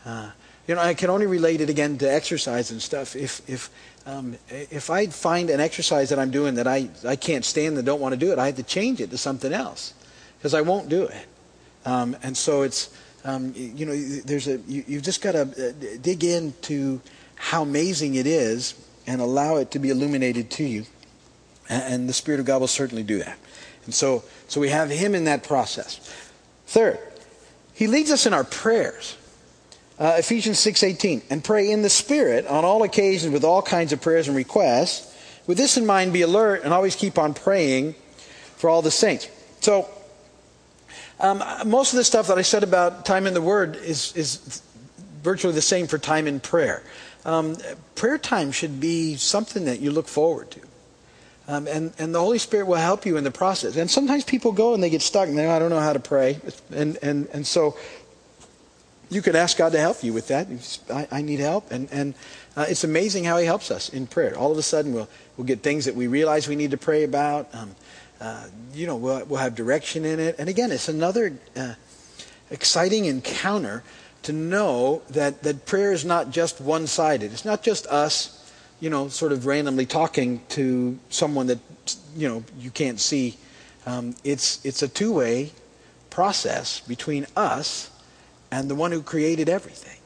Uh, 0.04 0.30
you 0.66 0.74
know, 0.74 0.80
I 0.80 0.94
can 0.94 1.11
only 1.11 1.26
relate 1.26 1.61
it 1.61 1.70
again 1.70 1.98
to 1.98 2.12
exercise 2.12 2.70
and 2.70 2.82
stuff. 2.82 3.14
If 3.14 3.48
if 3.48 3.70
um, 4.06 4.37
if 4.48 4.90
I 4.90 5.06
find 5.06 5.50
an 5.50 5.61
exercise 5.61 6.11
that 6.11 6.18
I'm 6.18 6.30
doing 6.30 6.54
that 6.56 6.66
I, 6.68 6.88
I 7.04 7.16
can't 7.16 7.44
stand 7.44 7.76
and 7.76 7.85
don't 7.85 8.00
want 8.00 8.12
to 8.12 8.16
do 8.16 8.32
it, 8.32 8.38
I 8.38 8.46
have 8.46 8.56
to 8.56 8.62
change 8.62 9.00
it 9.00 9.11
to 9.11 9.18
something 9.18 9.52
else 9.52 9.94
because 10.38 10.54
I 10.54 10.61
won't 10.61 10.88
do 10.88 11.04
it. 11.04 11.26
Um, 11.85 12.16
and 12.22 12.37
so 12.37 12.62
it's 12.62 12.90
um, 13.24 13.52
you 13.56 13.87
know 13.87 13.96
there's 13.96 14.48
a 14.48 14.59
you, 14.59 14.85
you've 14.87 15.02
just 15.02 15.22
got 15.22 15.32
to 15.32 15.42
uh, 15.42 15.98
dig 16.00 16.24
into 16.24 17.00
how 17.35 17.62
amazing 17.62 18.14
it 18.14 18.26
is 18.26 18.74
and 19.06 19.20
allow 19.20 19.56
it 19.56 19.70
to 19.72 19.78
be 19.78 19.90
illuminated 19.90 20.50
to 20.50 20.64
you, 20.64 20.87
and, 21.68 21.94
and 21.94 22.09
the 22.09 22.12
Spirit 22.12 22.40
of 22.40 22.46
God 22.46 22.61
will 22.61 22.68
certainly 22.68 23.02
do 23.02 23.18
that. 23.18 23.38
And 23.85 23.94
so, 23.94 24.24
so 24.48 24.61
we 24.61 24.68
have 24.70 24.90
him 24.90 25.14
in 25.14 25.24
that 25.24 25.44
process. 25.44 26.25
Third, 26.66 26.98
he 27.74 27.87
leads 27.87 28.11
us 28.11 28.26
in 28.26 28.35
our 28.35 28.44
prayers. 28.44 29.16
Uh, 29.98 30.16
Ephesians 30.18 30.59
6:18, 30.59 31.22
and 31.31 31.42
pray 31.42 31.70
in 31.70 31.83
the 31.83 31.90
Spirit 31.90 32.46
on 32.46 32.64
all 32.64 32.83
occasions 32.83 33.33
with 33.33 33.44
all 33.44 33.62
kinds 33.62 33.92
of 33.92 34.00
prayers 34.00 34.29
and 34.29 34.37
requests. 34.37 35.12
With 35.46 35.57
this 35.57 35.76
in 35.76 35.87
mind, 35.87 36.12
be 36.12 36.22
alert 36.22 36.64
and 36.64 36.74
always 36.74 36.96
keep 36.96 37.18
on 37.18 37.33
praying 37.33 37.94
for 38.57 38.68
all 38.68 38.83
the 38.83 38.90
saints. 38.90 39.29
So, 39.61 39.88
um, 41.20 41.42
most 41.64 41.92
of 41.92 41.96
the 41.96 42.05
stuff 42.05 42.26
that 42.26 42.37
I 42.37 42.42
said 42.42 42.62
about 42.62 43.07
time 43.07 43.26
in 43.26 43.33
the 43.33 43.40
Word 43.40 43.76
is, 43.76 44.12
is 44.16 44.61
virtually 45.22 45.55
the 45.55 45.62
same 45.62 45.87
for 45.87 45.98
time 45.98 46.26
in 46.26 46.40
prayer. 46.40 46.83
Um, 47.24 47.57
prayer 47.94 48.18
time 48.18 48.52
should 48.52 48.81
be 48.81 49.16
something 49.16 49.64
that 49.64 49.81
you 49.81 49.90
look 49.90 50.09
forward 50.09 50.50
to. 50.52 50.61
Um, 51.48 51.68
and, 51.68 51.92
and 51.98 52.14
the 52.14 52.18
Holy 52.18 52.38
Spirit 52.38 52.66
will 52.66 52.74
help 52.74 53.06
you 53.06 53.16
in 53.16 53.24
the 53.24 53.30
process. 53.30 53.76
And 53.76 53.88
sometimes 53.88 54.24
people 54.24 54.50
go 54.50 54.74
and 54.74 54.82
they 54.82 54.90
get 54.90 55.02
stuck 55.02 55.28
and 55.28 55.38
they, 55.38 55.46
I 55.46 55.59
don't 55.59 55.70
know 55.70 55.80
how 55.80 55.92
to 55.92 56.00
pray. 56.00 56.40
And, 56.72 56.98
and, 57.02 57.28
and 57.32 57.46
so 57.46 57.76
you 59.11 59.22
could 59.22 59.37
ask 59.37 59.56
God 59.56 59.72
to 59.72 59.78
help 59.78 60.02
you 60.02 60.12
with 60.12 60.28
that. 60.28 60.48
I, 60.92 61.18
I 61.18 61.22
need 61.22 61.38
help. 61.38 61.70
And, 61.70 61.88
and 61.92 62.14
uh, 62.56 62.66
it's 62.68 62.82
amazing 62.82 63.24
how 63.24 63.38
He 63.38 63.46
helps 63.46 63.70
us 63.70 63.88
in 63.88 64.09
prayer. 64.09 64.37
All 64.37 64.50
of 64.50 64.59
a 64.59 64.62
sudden, 64.62 64.92
we'll, 64.92 65.09
we'll 65.37 65.46
get 65.46 65.62
things 65.62 65.85
that 65.85 65.94
we 65.94 66.09
realize 66.09 66.48
we 66.48 66.56
need 66.56 66.72
to 66.72 66.78
pray 66.78 67.04
about. 67.04 67.54
Um, 67.54 67.76
uh, 68.20 68.48
you 68.74 68.87
know, 68.87 68.96
we'll, 68.96 69.24
we'll 69.26 69.40
have 69.40 69.54
direction 69.54 70.04
in 70.04 70.18
it. 70.18 70.37
And 70.38 70.48
again, 70.48 70.72
it's 70.72 70.88
another 70.88 71.38
uh, 71.54 71.74
exciting 72.50 73.04
encounter 73.04 73.85
to 74.22 74.32
know 74.32 75.02
that, 75.11 75.44
that 75.44 75.66
prayer 75.66 75.92
is 75.92 76.04
not 76.04 76.30
just 76.30 76.61
one 76.61 76.88
sided. 76.88 77.32
It's 77.32 77.44
not 77.44 77.62
just 77.62 77.87
us 77.87 78.36
you 78.80 78.90
know, 78.90 79.08
sort 79.08 79.32
of 79.32 79.46
randomly 79.46 79.86
talking 79.86 80.42
to 80.50 80.98
someone 81.08 81.46
that, 81.46 81.58
you 82.14 82.28
know, 82.28 82.44
you 82.58 82.70
can't 82.70 83.00
see. 83.00 83.36
Um, 83.86 84.14
it's, 84.24 84.64
it's 84.64 84.82
a 84.82 84.88
two 84.88 85.12
way 85.12 85.52
process 86.10 86.80
between 86.80 87.26
us 87.36 87.90
and 88.50 88.70
the 88.70 88.74
one 88.74 88.92
who 88.92 89.02
created 89.02 89.48
everything. 89.48 89.98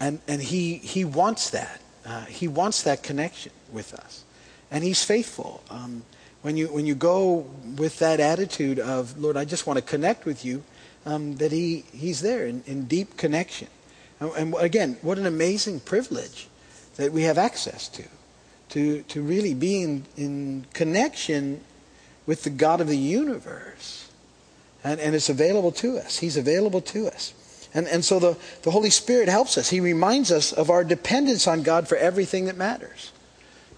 And, 0.00 0.20
and 0.26 0.42
he, 0.42 0.74
he 0.76 1.04
wants 1.04 1.50
that. 1.50 1.80
Uh, 2.04 2.24
he 2.24 2.48
wants 2.48 2.82
that 2.82 3.02
connection 3.02 3.52
with 3.72 3.94
us. 3.94 4.24
And 4.70 4.82
he's 4.82 5.04
faithful. 5.04 5.62
Um, 5.70 6.02
when, 6.42 6.56
you, 6.56 6.66
when 6.68 6.86
you 6.86 6.94
go 6.94 7.46
with 7.76 7.98
that 8.00 8.18
attitude 8.18 8.80
of, 8.80 9.18
Lord, 9.18 9.36
I 9.36 9.44
just 9.44 9.66
want 9.66 9.78
to 9.78 9.84
connect 9.84 10.24
with 10.24 10.44
you, 10.44 10.64
um, 11.06 11.36
that 11.36 11.52
he, 11.52 11.84
he's 11.92 12.20
there 12.20 12.46
in, 12.46 12.64
in 12.66 12.86
deep 12.86 13.16
connection. 13.16 13.68
And, 14.18 14.32
and 14.32 14.54
again, 14.58 14.98
what 15.02 15.18
an 15.18 15.26
amazing 15.26 15.80
privilege 15.80 16.48
that 16.96 17.12
we 17.12 17.22
have 17.22 17.38
access 17.38 17.88
to, 17.88 18.04
to, 18.70 19.02
to 19.02 19.22
really 19.22 19.54
be 19.54 19.82
in, 19.82 20.04
in 20.16 20.66
connection 20.72 21.60
with 22.26 22.44
the 22.44 22.50
God 22.50 22.80
of 22.80 22.88
the 22.88 22.98
universe. 22.98 24.10
And, 24.84 25.00
and 25.00 25.14
it's 25.14 25.28
available 25.28 25.72
to 25.72 25.98
us. 25.98 26.18
He's 26.18 26.36
available 26.36 26.80
to 26.80 27.06
us. 27.06 27.34
And, 27.74 27.86
and 27.88 28.04
so 28.04 28.18
the, 28.18 28.36
the 28.62 28.70
Holy 28.70 28.90
Spirit 28.90 29.28
helps 29.28 29.56
us. 29.56 29.70
He 29.70 29.80
reminds 29.80 30.30
us 30.30 30.52
of 30.52 30.70
our 30.70 30.84
dependence 30.84 31.46
on 31.46 31.62
God 31.62 31.88
for 31.88 31.96
everything 31.96 32.46
that 32.46 32.56
matters 32.56 33.12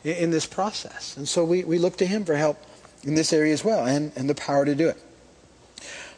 in, 0.02 0.16
in 0.16 0.30
this 0.30 0.46
process. 0.46 1.16
And 1.16 1.28
so 1.28 1.44
we, 1.44 1.64
we 1.64 1.78
look 1.78 1.96
to 1.98 2.06
Him 2.06 2.24
for 2.24 2.34
help 2.34 2.58
in 3.04 3.14
this 3.14 3.32
area 3.32 3.52
as 3.52 3.64
well 3.64 3.86
and, 3.86 4.12
and 4.16 4.28
the 4.28 4.34
power 4.34 4.64
to 4.64 4.74
do 4.74 4.88
it. 4.88 5.00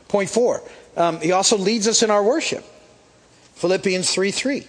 Point 0.09 0.31
four, 0.31 0.63
um, 0.97 1.21
He 1.21 1.33
also 1.33 1.59
leads 1.59 1.87
us 1.89 2.03
in 2.03 2.11
our 2.11 2.23
worship. 2.23 2.65
Philippians 3.57 4.11
3 4.13 4.31
3. 4.31 4.67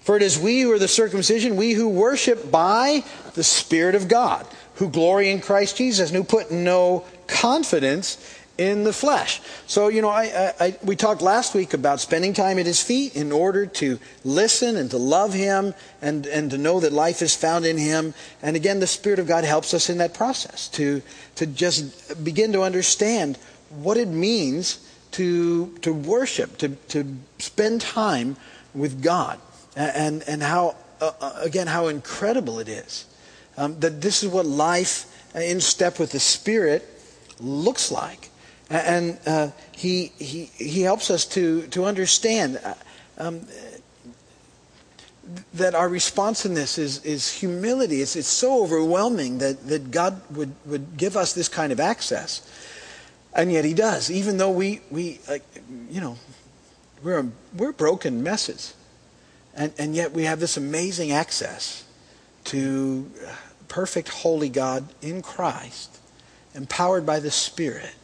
For 0.00 0.16
it 0.16 0.22
is 0.22 0.38
we 0.38 0.62
who 0.62 0.72
are 0.72 0.78
the 0.78 0.88
circumcision, 0.88 1.56
we 1.56 1.72
who 1.72 1.88
worship 1.88 2.50
by 2.50 3.04
the 3.34 3.44
Spirit 3.44 3.94
of 3.94 4.08
God, 4.08 4.46
who 4.76 4.88
glory 4.88 5.30
in 5.30 5.40
Christ 5.40 5.76
Jesus, 5.76 6.08
and 6.10 6.16
who 6.16 6.24
put 6.24 6.50
no 6.50 7.04
confidence 7.26 8.36
in 8.56 8.84
the 8.84 8.92
flesh. 8.92 9.40
So, 9.66 9.88
you 9.88 10.02
know, 10.02 10.10
I, 10.10 10.52
I, 10.60 10.76
we 10.82 10.94
talked 10.94 11.22
last 11.22 11.54
week 11.54 11.72
about 11.72 12.00
spending 12.00 12.34
time 12.34 12.58
at 12.58 12.66
his 12.66 12.82
feet 12.82 13.16
in 13.16 13.32
order 13.32 13.64
to 13.66 13.98
listen 14.22 14.76
and 14.76 14.90
to 14.90 14.98
love 14.98 15.32
him 15.32 15.74
and, 16.02 16.26
and 16.26 16.50
to 16.50 16.58
know 16.58 16.80
that 16.80 16.92
life 16.92 17.22
is 17.22 17.34
found 17.34 17.64
in 17.64 17.78
him. 17.78 18.12
And 18.42 18.56
again, 18.56 18.80
the 18.80 18.86
Spirit 18.86 19.18
of 19.18 19.26
God 19.26 19.44
helps 19.44 19.72
us 19.72 19.88
in 19.88 19.98
that 19.98 20.12
process 20.12 20.68
to, 20.68 21.00
to 21.36 21.46
just 21.46 22.22
begin 22.22 22.52
to 22.52 22.62
understand 22.62 23.38
what 23.70 23.96
it 23.96 24.08
means 24.08 24.86
to, 25.12 25.74
to 25.78 25.92
worship, 25.92 26.58
to, 26.58 26.68
to 26.88 27.16
spend 27.38 27.80
time 27.80 28.36
with 28.74 29.02
God 29.02 29.38
and, 29.76 30.22
and 30.26 30.42
how, 30.42 30.76
uh, 31.00 31.12
uh, 31.20 31.32
again, 31.40 31.66
how 31.66 31.88
incredible 31.88 32.58
it 32.58 32.68
is. 32.68 33.06
Um, 33.56 33.78
that 33.80 34.00
this 34.00 34.22
is 34.22 34.30
what 34.30 34.46
life 34.46 35.06
in 35.34 35.60
step 35.60 35.98
with 35.98 36.12
the 36.12 36.20
Spirit 36.20 36.88
looks 37.40 37.90
like. 37.90 38.30
And 38.70 39.18
uh, 39.26 39.50
he, 39.72 40.12
he, 40.18 40.44
he 40.54 40.82
helps 40.82 41.10
us 41.10 41.24
to, 41.26 41.66
to 41.68 41.84
understand 41.84 42.60
uh, 42.64 42.74
um, 43.18 43.40
that 45.54 45.74
our 45.74 45.88
responsiveness 45.88 46.78
is, 46.78 47.04
is 47.04 47.32
humility. 47.32 48.00
It's, 48.00 48.16
it's 48.16 48.28
so 48.28 48.62
overwhelming 48.62 49.38
that, 49.38 49.66
that 49.68 49.90
God 49.90 50.20
would, 50.30 50.54
would 50.66 50.96
give 50.96 51.16
us 51.16 51.32
this 51.32 51.48
kind 51.48 51.72
of 51.72 51.80
access. 51.80 52.48
And 53.34 53.52
yet 53.52 53.64
he 53.64 53.74
does, 53.74 54.10
even 54.10 54.38
though 54.38 54.50
we, 54.50 54.80
we 54.90 55.20
uh, 55.28 55.38
you 55.88 56.00
know, 56.00 56.16
we're, 57.02 57.26
we're 57.56 57.72
broken 57.72 58.22
messes. 58.22 58.74
And, 59.54 59.72
and 59.78 59.94
yet 59.94 60.12
we 60.12 60.24
have 60.24 60.40
this 60.40 60.56
amazing 60.56 61.12
access 61.12 61.84
to 62.44 63.10
perfect 63.68 64.08
holy 64.08 64.48
God 64.48 64.84
in 65.02 65.22
Christ, 65.22 65.98
empowered 66.54 67.06
by 67.06 67.20
the 67.20 67.30
Spirit 67.30 67.94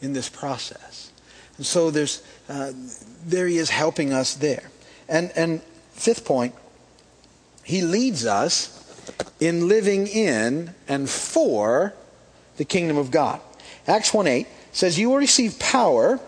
in 0.00 0.12
this 0.12 0.28
process. 0.28 1.10
And 1.56 1.66
so 1.66 1.90
there's, 1.90 2.22
uh, 2.48 2.72
there 3.24 3.46
he 3.46 3.58
is 3.58 3.70
helping 3.70 4.12
us 4.12 4.34
there. 4.34 4.70
And, 5.08 5.30
and 5.36 5.62
fifth 5.92 6.24
point, 6.24 6.54
he 7.62 7.82
leads 7.82 8.26
us 8.26 8.78
in 9.40 9.68
living 9.68 10.06
in 10.06 10.74
and 10.88 11.08
for 11.08 11.94
the 12.56 12.64
kingdom 12.64 12.96
of 12.96 13.10
God. 13.10 13.40
Acts 13.86 14.14
1 14.14 14.26
8 14.26 14.46
says, 14.72 14.98
You 14.98 15.10
will 15.10 15.18
receive 15.18 15.58
power 15.58 16.20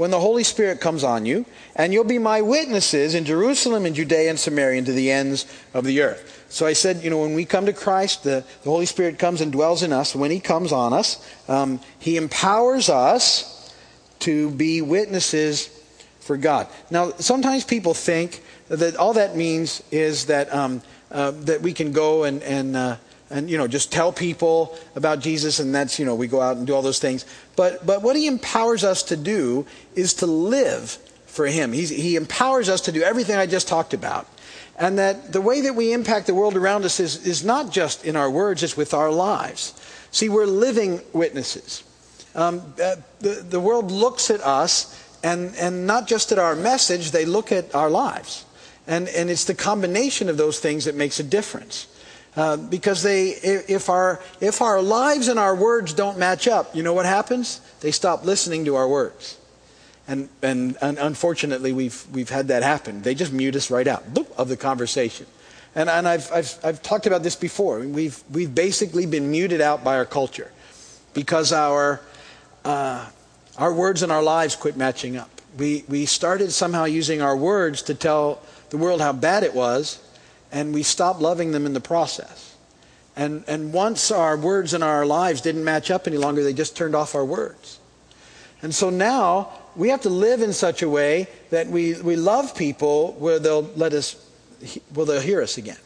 when 0.00 0.10
the 0.10 0.18
Holy 0.18 0.44
Spirit 0.44 0.80
comes 0.80 1.04
on 1.04 1.26
you, 1.26 1.44
and 1.76 1.92
you'll 1.92 2.04
be 2.04 2.18
my 2.18 2.40
witnesses 2.40 3.14
in 3.14 3.26
Jerusalem 3.26 3.84
and 3.84 3.94
Judea 3.94 4.30
and 4.30 4.40
Samaria 4.40 4.78
and 4.78 4.86
to 4.86 4.94
the 4.94 5.10
ends 5.10 5.44
of 5.74 5.84
the 5.84 6.00
earth. 6.00 6.46
So 6.48 6.64
I 6.64 6.72
said, 6.72 7.04
you 7.04 7.10
know, 7.10 7.18
when 7.18 7.34
we 7.34 7.44
come 7.44 7.66
to 7.66 7.74
Christ, 7.74 8.24
the, 8.24 8.42
the 8.62 8.70
Holy 8.70 8.86
Spirit 8.86 9.18
comes 9.18 9.42
and 9.42 9.52
dwells 9.52 9.82
in 9.82 9.92
us. 9.92 10.16
When 10.16 10.30
He 10.30 10.40
comes 10.40 10.72
on 10.72 10.94
us, 10.94 11.22
um, 11.50 11.80
He 11.98 12.16
empowers 12.16 12.88
us 12.88 13.74
to 14.20 14.50
be 14.52 14.80
witnesses 14.80 15.68
for 16.20 16.38
God. 16.38 16.68
Now, 16.90 17.10
sometimes 17.18 17.64
people 17.64 17.92
think 17.92 18.42
that 18.68 18.96
all 18.96 19.12
that 19.12 19.36
means 19.36 19.82
is 19.90 20.24
that 20.26 20.50
um, 20.50 20.80
uh, 21.10 21.32
that 21.32 21.60
we 21.60 21.74
can 21.74 21.92
go 21.92 22.24
and 22.24 22.42
and 22.42 22.74
uh, 22.74 22.96
and 23.30 23.48
you 23.48 23.56
know 23.56 23.68
just 23.68 23.92
tell 23.92 24.12
people 24.12 24.76
about 24.96 25.20
Jesus 25.20 25.60
and 25.60 25.74
that's 25.74 25.98
you 25.98 26.04
know 26.04 26.14
we 26.14 26.26
go 26.26 26.40
out 26.40 26.56
and 26.56 26.66
do 26.66 26.74
all 26.74 26.82
those 26.82 26.98
things 26.98 27.24
but 27.60 27.84
but 27.84 28.00
what 28.00 28.16
he 28.16 28.26
empowers 28.26 28.84
us 28.84 29.02
to 29.02 29.16
do 29.18 29.66
is 29.94 30.14
to 30.14 30.26
live 30.26 30.92
for 31.26 31.44
him. 31.44 31.74
He's, 31.74 31.90
he 31.90 32.16
empowers 32.16 32.70
us 32.70 32.80
to 32.82 32.90
do 32.90 33.02
everything 33.02 33.36
I 33.36 33.44
just 33.44 33.68
talked 33.68 33.92
about. 33.92 34.26
And 34.78 34.98
that 34.98 35.34
the 35.34 35.42
way 35.42 35.60
that 35.60 35.74
we 35.74 35.92
impact 35.92 36.26
the 36.26 36.34
world 36.34 36.56
around 36.56 36.86
us 36.86 36.98
is, 37.00 37.26
is 37.26 37.44
not 37.44 37.70
just 37.70 38.02
in 38.06 38.16
our 38.16 38.30
words 38.30 38.62
it's 38.62 38.78
with 38.78 38.94
our 38.94 39.12
lives. 39.12 39.74
See 40.10 40.30
we're 40.30 40.46
living 40.46 41.02
witnesses. 41.12 41.84
Um, 42.34 42.62
uh, 42.82 42.96
the, 43.18 43.44
the 43.46 43.60
world 43.60 43.90
looks 43.90 44.30
at 44.30 44.40
us 44.40 44.96
and 45.22 45.54
and 45.56 45.86
not 45.86 46.08
just 46.08 46.32
at 46.32 46.38
our 46.38 46.56
message 46.56 47.10
they 47.10 47.26
look 47.26 47.52
at 47.52 47.74
our 47.74 47.90
lives. 47.90 48.46
And 48.86 49.06
and 49.08 49.28
it's 49.28 49.44
the 49.44 49.54
combination 49.54 50.30
of 50.30 50.38
those 50.38 50.60
things 50.60 50.86
that 50.86 50.94
makes 50.94 51.20
a 51.20 51.24
difference 51.24 51.88
uh, 52.36 52.56
because 52.56 53.02
they, 53.02 53.30
if 53.30 53.88
our, 53.88 54.20
if 54.40 54.62
our 54.62 54.80
lives 54.80 55.28
and 55.28 55.38
our 55.38 55.54
words 55.54 55.92
don't 55.92 56.18
match 56.18 56.46
up, 56.46 56.74
you 56.76 56.82
know 56.82 56.92
what 56.92 57.06
happens? 57.06 57.60
They 57.80 57.90
stop 57.90 58.24
listening 58.24 58.64
to 58.66 58.76
our 58.76 58.88
words. 58.88 59.36
And, 60.06 60.28
and, 60.42 60.76
and 60.80 60.98
unfortunately, 60.98 61.72
we've, 61.72 62.04
we've 62.12 62.30
had 62.30 62.48
that 62.48 62.62
happen. 62.62 63.02
They 63.02 63.14
just 63.14 63.32
mute 63.32 63.56
us 63.56 63.70
right 63.70 63.86
out 63.86 64.12
boop, 64.12 64.30
of 64.36 64.48
the 64.48 64.56
conversation. 64.56 65.26
And, 65.74 65.88
and 65.88 66.06
I've, 66.08 66.30
I've, 66.32 66.58
I've 66.64 66.82
talked 66.82 67.06
about 67.06 67.22
this 67.22 67.36
before. 67.36 67.80
We've, 67.80 68.20
we've 68.30 68.52
basically 68.52 69.06
been 69.06 69.30
muted 69.30 69.60
out 69.60 69.84
by 69.84 69.96
our 69.96 70.04
culture 70.04 70.50
because 71.14 71.52
our, 71.52 72.00
uh, 72.64 73.08
our 73.56 73.72
words 73.72 74.02
and 74.02 74.10
our 74.10 74.22
lives 74.22 74.56
quit 74.56 74.76
matching 74.76 75.16
up. 75.16 75.30
We, 75.58 75.84
we 75.88 76.06
started 76.06 76.52
somehow 76.52 76.84
using 76.84 77.22
our 77.22 77.36
words 77.36 77.82
to 77.82 77.94
tell 77.94 78.40
the 78.70 78.76
world 78.76 79.00
how 79.00 79.12
bad 79.12 79.42
it 79.42 79.54
was, 79.54 80.00
and 80.52 80.74
we 80.74 80.82
stopped 80.82 81.20
loving 81.20 81.52
them 81.52 81.66
in 81.66 81.72
the 81.72 81.80
process. 81.80 82.56
And, 83.16 83.44
and 83.46 83.72
once 83.72 84.10
our 84.10 84.36
words 84.36 84.72
and 84.72 84.82
our 84.82 85.04
lives 85.04 85.40
didn't 85.40 85.64
match 85.64 85.90
up 85.90 86.06
any 86.06 86.16
longer, 86.16 86.42
they 86.42 86.52
just 86.52 86.76
turned 86.76 86.94
off 86.94 87.14
our 87.14 87.24
words. 87.24 87.78
And 88.62 88.74
so 88.74 88.90
now 88.90 89.52
we 89.76 89.88
have 89.88 90.02
to 90.02 90.10
live 90.10 90.42
in 90.42 90.52
such 90.52 90.82
a 90.82 90.88
way 90.88 91.28
that 91.50 91.66
we, 91.66 92.00
we 92.00 92.16
love 92.16 92.56
people 92.56 93.12
where 93.18 93.38
they'll 93.38 93.70
let 93.76 93.92
us, 93.92 94.16
well, 94.94 95.06
they'll 95.06 95.20
hear 95.20 95.42
us 95.42 95.58
again. 95.58 95.78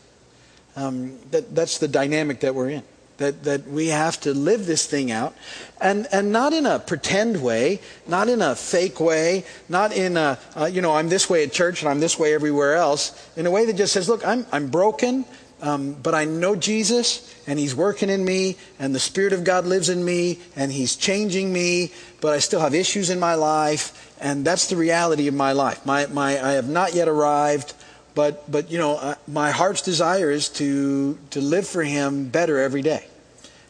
Um, 0.77 1.19
that, 1.31 1.55
that's 1.55 1.79
the 1.79 1.89
dynamic 1.89 2.41
that 2.41 2.55
we're 2.55 2.71
in. 2.71 2.83
That, 3.19 3.45
that 3.45 3.69
we 3.69 3.89
have 3.89 4.21
to 4.23 4.35
live 4.35 4.67
this 4.67 4.87
thing 4.87 5.13
out. 5.13 5.35
And, 5.81 6.09
and 6.11 6.33
not 6.33 6.53
in 6.53 6.67
a 6.67 6.81
pretend 6.81 7.41
way, 7.41 7.81
not 8.09 8.29
in 8.29 8.43
a 8.43 8.57
fake 8.57 8.99
way, 8.99 9.45
not 9.69 9.93
in 9.93 10.17
a, 10.17 10.37
uh, 10.57 10.65
you 10.65 10.83
know, 10.83 10.93
I'm 10.93 11.09
this 11.09 11.31
way 11.31 11.45
at 11.45 11.53
church 11.53 11.81
and 11.81 11.89
I'm 11.89 12.01
this 12.01 12.19
way 12.19 12.35
everywhere 12.35 12.75
else. 12.75 13.31
In 13.37 13.47
a 13.47 13.53
way 13.53 13.67
that 13.67 13.77
just 13.77 13.93
says, 13.93 14.09
look, 14.09 14.27
I'm, 14.27 14.45
I'm 14.51 14.67
broken, 14.67 15.25
um, 15.63 15.95
but 15.95 16.15
I 16.15 16.25
know 16.25 16.57
Jesus 16.57 17.35
and 17.47 17.59
He's 17.59 17.75
working 17.75 18.11
in 18.11 18.25
me 18.25 18.57
and 18.79 18.95
the 18.95 19.01
Spirit 19.01 19.33
of 19.33 19.45
God 19.45 19.65
lives 19.65 19.89
in 19.89 20.05
me 20.05 20.41
and 20.57 20.71
He's 20.71 20.97
changing 20.97 21.53
me, 21.53 21.93
but 22.21 22.35
I 22.35 22.39
still 22.39 22.61
have 22.61 22.75
issues 22.75 23.11
in 23.11 23.19
my 23.21 23.35
life. 23.35 24.15
And 24.21 24.45
that's 24.45 24.69
the 24.69 24.77
reality 24.77 25.27
of 25.27 25.35
my 25.35 25.53
life. 25.53 25.85
My, 25.87 26.07
my, 26.07 26.33
I 26.33 26.53
have 26.53 26.69
not 26.69 26.95
yet 26.95 27.09
arrived. 27.09 27.75
But, 28.15 28.51
but 28.51 28.71
you 28.71 28.79
know, 28.79 28.97
uh, 28.97 29.15
my 29.27 29.51
heart's 29.51 29.83
desire 29.83 30.31
is 30.31 30.49
to, 30.51 31.19
to 31.31 31.41
live 31.41 31.67
for 31.67 31.83
Him 31.83 32.29
better 32.29 32.59
every 32.59 32.83
day. 32.83 33.07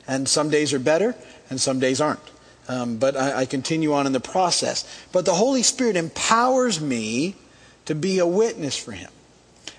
And 0.06 0.28
some 0.28 0.50
days 0.50 0.72
are 0.74 0.78
better, 0.78 1.14
and 1.48 1.60
some 1.60 1.80
days 1.80 2.00
aren't. 2.00 2.20
Um, 2.68 2.96
but 2.96 3.16
I, 3.16 3.40
I 3.40 3.46
continue 3.46 3.92
on 3.92 4.06
in 4.06 4.12
the 4.12 4.20
process. 4.20 4.86
But 5.12 5.24
the 5.24 5.34
Holy 5.34 5.62
Spirit 5.62 5.96
empowers 5.96 6.80
me 6.80 7.36
to 7.86 7.94
be 7.94 8.18
a 8.18 8.26
witness 8.26 8.76
for 8.76 8.92
Him. 8.92 9.10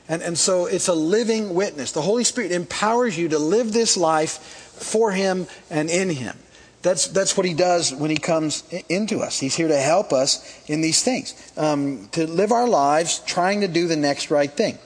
And, 0.07 0.21
and 0.21 0.37
so 0.37 0.65
it's 0.65 0.87
a 0.87 0.93
living 0.93 1.53
witness. 1.53 1.91
The 1.91 2.01
Holy 2.01 2.23
Spirit 2.23 2.51
empowers 2.51 3.17
you 3.17 3.29
to 3.29 3.39
live 3.39 3.73
this 3.73 3.97
life 3.97 4.31
for 4.31 5.11
Him 5.11 5.47
and 5.69 5.89
in 5.89 6.09
Him. 6.09 6.37
That's, 6.85 7.07
that's 7.07 7.35
what 7.35 7.47
he 7.47 7.55
does 7.55 7.95
when 7.95 8.11
he 8.11 8.17
comes 8.17 8.63
into 8.89 9.21
us. 9.21 9.39
He's 9.39 9.55
here 9.55 9.67
to 9.67 9.77
help 9.77 10.13
us 10.13 10.63
in 10.69 10.81
these 10.81 11.01
things, 11.01 11.33
um, 11.57 12.07
to 12.11 12.27
live 12.27 12.51
our 12.51 12.67
lives 12.67 13.23
trying 13.25 13.61
to 13.61 13.67
do 13.67 13.87
the 13.87 13.95
next 13.95 14.29
right 14.29 14.51
thing. 14.51 14.77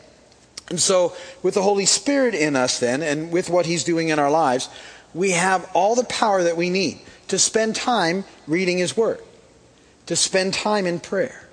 And 0.70 0.80
so, 0.80 1.14
with 1.44 1.56
the 1.56 1.62
Holy 1.62 1.86
Spirit 1.86 2.36
in 2.36 2.56
us, 2.56 2.80
then, 2.80 3.02
and 3.02 3.34
with 3.34 3.50
what 3.50 3.66
he's 3.66 3.84
doing 3.84 4.08
in 4.08 4.18
our 4.18 4.32
lives, 4.32 4.70
we 5.14 5.32
have 5.32 5.70
all 5.74 5.94
the 5.94 6.06
power 6.06 6.42
that 6.42 6.56
we 6.56 6.70
need 6.70 7.02
to 7.28 7.38
spend 7.38 7.76
time 7.76 8.24
reading 8.48 8.78
his 8.78 8.96
word, 8.96 9.20
to 10.06 10.16
spend 10.16 10.54
time 10.54 10.86
in 10.86 11.02
prayer, 11.02 11.50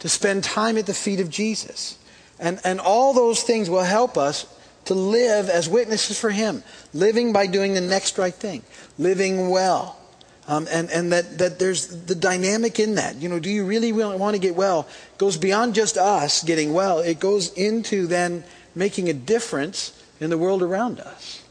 to 0.00 0.08
spend 0.08 0.42
time 0.42 0.76
at 0.76 0.86
the 0.86 0.94
feet 0.94 1.20
of 1.20 1.30
Jesus. 1.30 1.98
And, 2.40 2.58
and 2.64 2.80
all 2.80 3.14
those 3.14 3.44
things 3.44 3.70
will 3.70 3.84
help 3.84 4.18
us 4.18 4.46
to 4.86 4.94
live 4.94 5.48
as 5.48 5.68
witnesses 5.68 6.18
for 6.18 6.30
Him, 6.30 6.62
living 6.92 7.32
by 7.32 7.46
doing 7.46 7.74
the 7.74 7.80
next 7.80 8.18
right 8.18 8.34
thing, 8.34 8.62
living 8.98 9.50
well. 9.50 9.98
Um, 10.46 10.68
and 10.70 10.90
and 10.90 11.10
that, 11.12 11.38
that 11.38 11.58
there's 11.58 12.04
the 12.04 12.14
dynamic 12.14 12.78
in 12.78 12.96
that. 12.96 13.16
You 13.16 13.30
know, 13.30 13.38
do 13.38 13.48
you 13.48 13.64
really 13.64 13.92
want 13.92 14.34
to 14.34 14.40
get 14.40 14.54
well? 14.54 14.86
It 15.12 15.18
goes 15.18 15.38
beyond 15.38 15.74
just 15.74 15.96
us 15.96 16.42
getting 16.42 16.74
well, 16.74 16.98
it 16.98 17.18
goes 17.18 17.52
into 17.54 18.06
then 18.06 18.44
making 18.74 19.08
a 19.08 19.14
difference 19.14 19.98
in 20.20 20.30
the 20.30 20.38
world 20.38 20.62
around 20.62 21.00
us. 21.00 21.42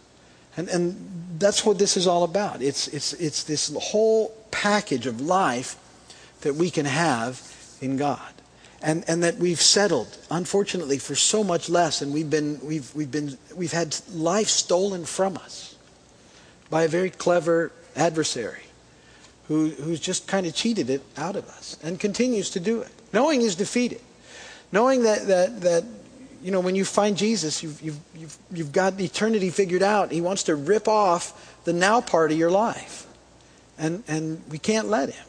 And, 0.55 0.67
and 0.69 1.39
that's 1.39 1.65
what 1.65 1.79
this 1.79 1.97
is 1.97 2.05
all 2.05 2.23
about. 2.23 2.61
It's, 2.61 2.87
it's, 2.89 3.13
it's 3.13 3.43
this 3.43 3.73
whole 3.81 4.35
package 4.51 5.07
of 5.07 5.19
life 5.19 5.75
that 6.41 6.55
we 6.55 6.69
can 6.69 6.85
have 6.85 7.41
in 7.81 7.97
God 7.97 8.32
and, 8.83 9.05
and 9.07 9.23
that 9.23 9.37
we've 9.37 9.61
settled, 9.61 10.17
unfortunately, 10.29 10.97
for 10.97 11.15
so 11.15 11.43
much 11.43 11.69
less, 11.69 12.01
and 12.01 12.13
we've, 12.13 12.29
been, 12.29 12.59
we've, 12.61 12.93
we've, 12.93 13.09
been, 13.09 13.37
we've 13.55 13.71
had 13.71 13.95
life 14.11 14.49
stolen 14.49 15.05
from 15.05 15.37
us 15.37 15.75
by 16.69 16.83
a 16.83 16.87
very 16.89 17.09
clever 17.09 17.71
adversary 17.95 18.63
who, 19.47 19.69
who's 19.69 20.01
just 20.01 20.27
kind 20.27 20.45
of 20.45 20.53
cheated 20.53 20.89
it 20.89 21.01
out 21.15 21.37
of 21.37 21.47
us 21.47 21.77
and 21.81 21.97
continues 21.97 22.49
to 22.51 22.59
do 22.59 22.81
it, 22.81 22.91
knowing 23.13 23.39
he's 23.39 23.55
defeated. 23.55 24.01
Knowing 24.73 25.03
that, 25.03 25.27
that, 25.27 25.61
that 25.61 25.83
you 26.41 26.51
know, 26.51 26.59
when 26.59 26.75
you 26.75 26.83
find 26.83 27.15
Jesus, 27.15 27.63
you've, 27.63 27.81
you've, 27.81 27.99
you've, 28.15 28.37
you've 28.51 28.71
got 28.71 28.99
eternity 28.99 29.49
figured 29.49 29.83
out. 29.83 30.11
He 30.11 30.19
wants 30.19 30.43
to 30.43 30.55
rip 30.55 30.89
off 30.89 31.61
the 31.63 31.73
now 31.73 32.01
part 32.01 32.31
of 32.31 32.37
your 32.37 32.51
life. 32.51 33.07
And, 33.77 34.03
and 34.07 34.41
we 34.49 34.57
can't 34.57 34.89
let 34.89 35.09
him. 35.09 35.25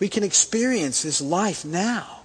We 0.00 0.08
can 0.08 0.24
experience 0.24 1.02
this 1.02 1.20
life 1.20 1.64
now. 1.64 2.21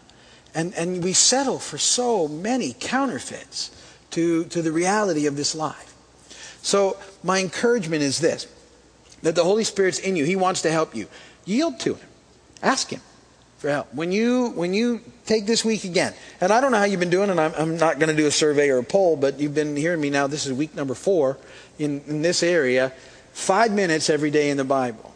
And, 0.57 0.73
and 0.73 1.03
we 1.03 1.13
settle 1.13 1.59
for 1.59 1.77
so 1.77 2.27
many 2.27 2.75
counterfeits 2.79 3.69
to, 4.09 4.45
to 4.45 4.63
the 4.63 4.71
reality 4.71 5.27
of 5.27 5.35
this 5.35 5.53
life. 5.53 5.93
So, 6.63 6.97
my 7.23 7.39
encouragement 7.39 8.01
is 8.01 8.19
this 8.19 8.47
that 9.21 9.35
the 9.35 9.43
Holy 9.43 9.63
Spirit's 9.63 9.99
in 9.99 10.15
you. 10.15 10.25
He 10.25 10.35
wants 10.35 10.63
to 10.63 10.71
help 10.71 10.95
you. 10.95 11.07
Yield 11.45 11.79
to 11.81 11.93
Him, 11.93 12.07
ask 12.63 12.89
Him 12.89 13.01
for 13.59 13.69
help. 13.69 13.93
When 13.93 14.11
you, 14.11 14.49
when 14.49 14.73
you 14.73 15.01
take 15.27 15.45
this 15.45 15.63
week 15.63 15.83
again, 15.83 16.15
and 16.41 16.51
I 16.51 16.59
don't 16.59 16.71
know 16.71 16.79
how 16.79 16.85
you've 16.85 16.99
been 16.99 17.11
doing, 17.11 17.29
and 17.29 17.39
I'm, 17.39 17.53
I'm 17.55 17.77
not 17.77 17.99
going 17.99 18.09
to 18.09 18.15
do 18.15 18.25
a 18.25 18.31
survey 18.31 18.69
or 18.69 18.79
a 18.79 18.83
poll, 18.83 19.15
but 19.15 19.39
you've 19.39 19.53
been 19.53 19.75
hearing 19.75 20.01
me 20.01 20.09
now. 20.09 20.25
This 20.25 20.47
is 20.47 20.53
week 20.53 20.73
number 20.73 20.95
four 20.95 21.37
in, 21.77 22.01
in 22.07 22.23
this 22.23 22.41
area. 22.41 22.93
Five 23.31 23.71
minutes 23.71 24.09
every 24.09 24.31
day 24.31 24.49
in 24.49 24.57
the 24.57 24.63
Bible. 24.63 25.13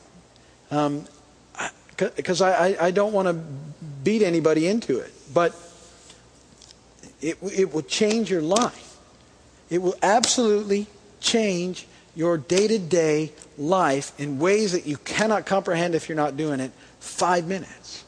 Because 0.70 2.42
um, 2.42 2.48
I, 2.48 2.54
I, 2.54 2.86
I 2.88 2.92
don't 2.92 3.14
want 3.14 3.28
to 3.28 3.71
beat 4.04 4.22
anybody 4.22 4.68
into 4.68 5.00
it, 5.00 5.12
but 5.34 5.54
it, 7.22 7.38
it 7.42 7.74
will 7.74 7.84
change 7.84 8.30
your 8.30 8.42
life. 8.42 8.98
It 9.70 9.82
will 9.82 9.96
absolutely 10.02 10.88
change 11.20 11.88
your 12.16 12.38
day 12.38 12.68
to 12.68 12.80
day 12.80 13.32
life 13.58 14.20
in 14.20 14.40
ways 14.40 14.74
that 14.74 14.86
you 14.86 14.98
cannot 14.98 15.46
comprehend 15.46 15.96
if 15.96 16.10
you're 16.10 16.16
not 16.16 16.36
doing 16.36 16.60
it. 16.60 16.72
Five 17.00 17.48
minutes. 17.48 18.04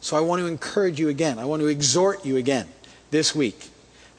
So 0.00 0.16
I 0.16 0.20
want 0.20 0.40
to 0.40 0.46
encourage 0.46 0.98
you 0.98 1.08
again. 1.08 1.38
I 1.38 1.44
want 1.44 1.60
to 1.60 1.68
exhort 1.68 2.24
you 2.24 2.36
again 2.36 2.66
this 3.10 3.34
week. 3.34 3.68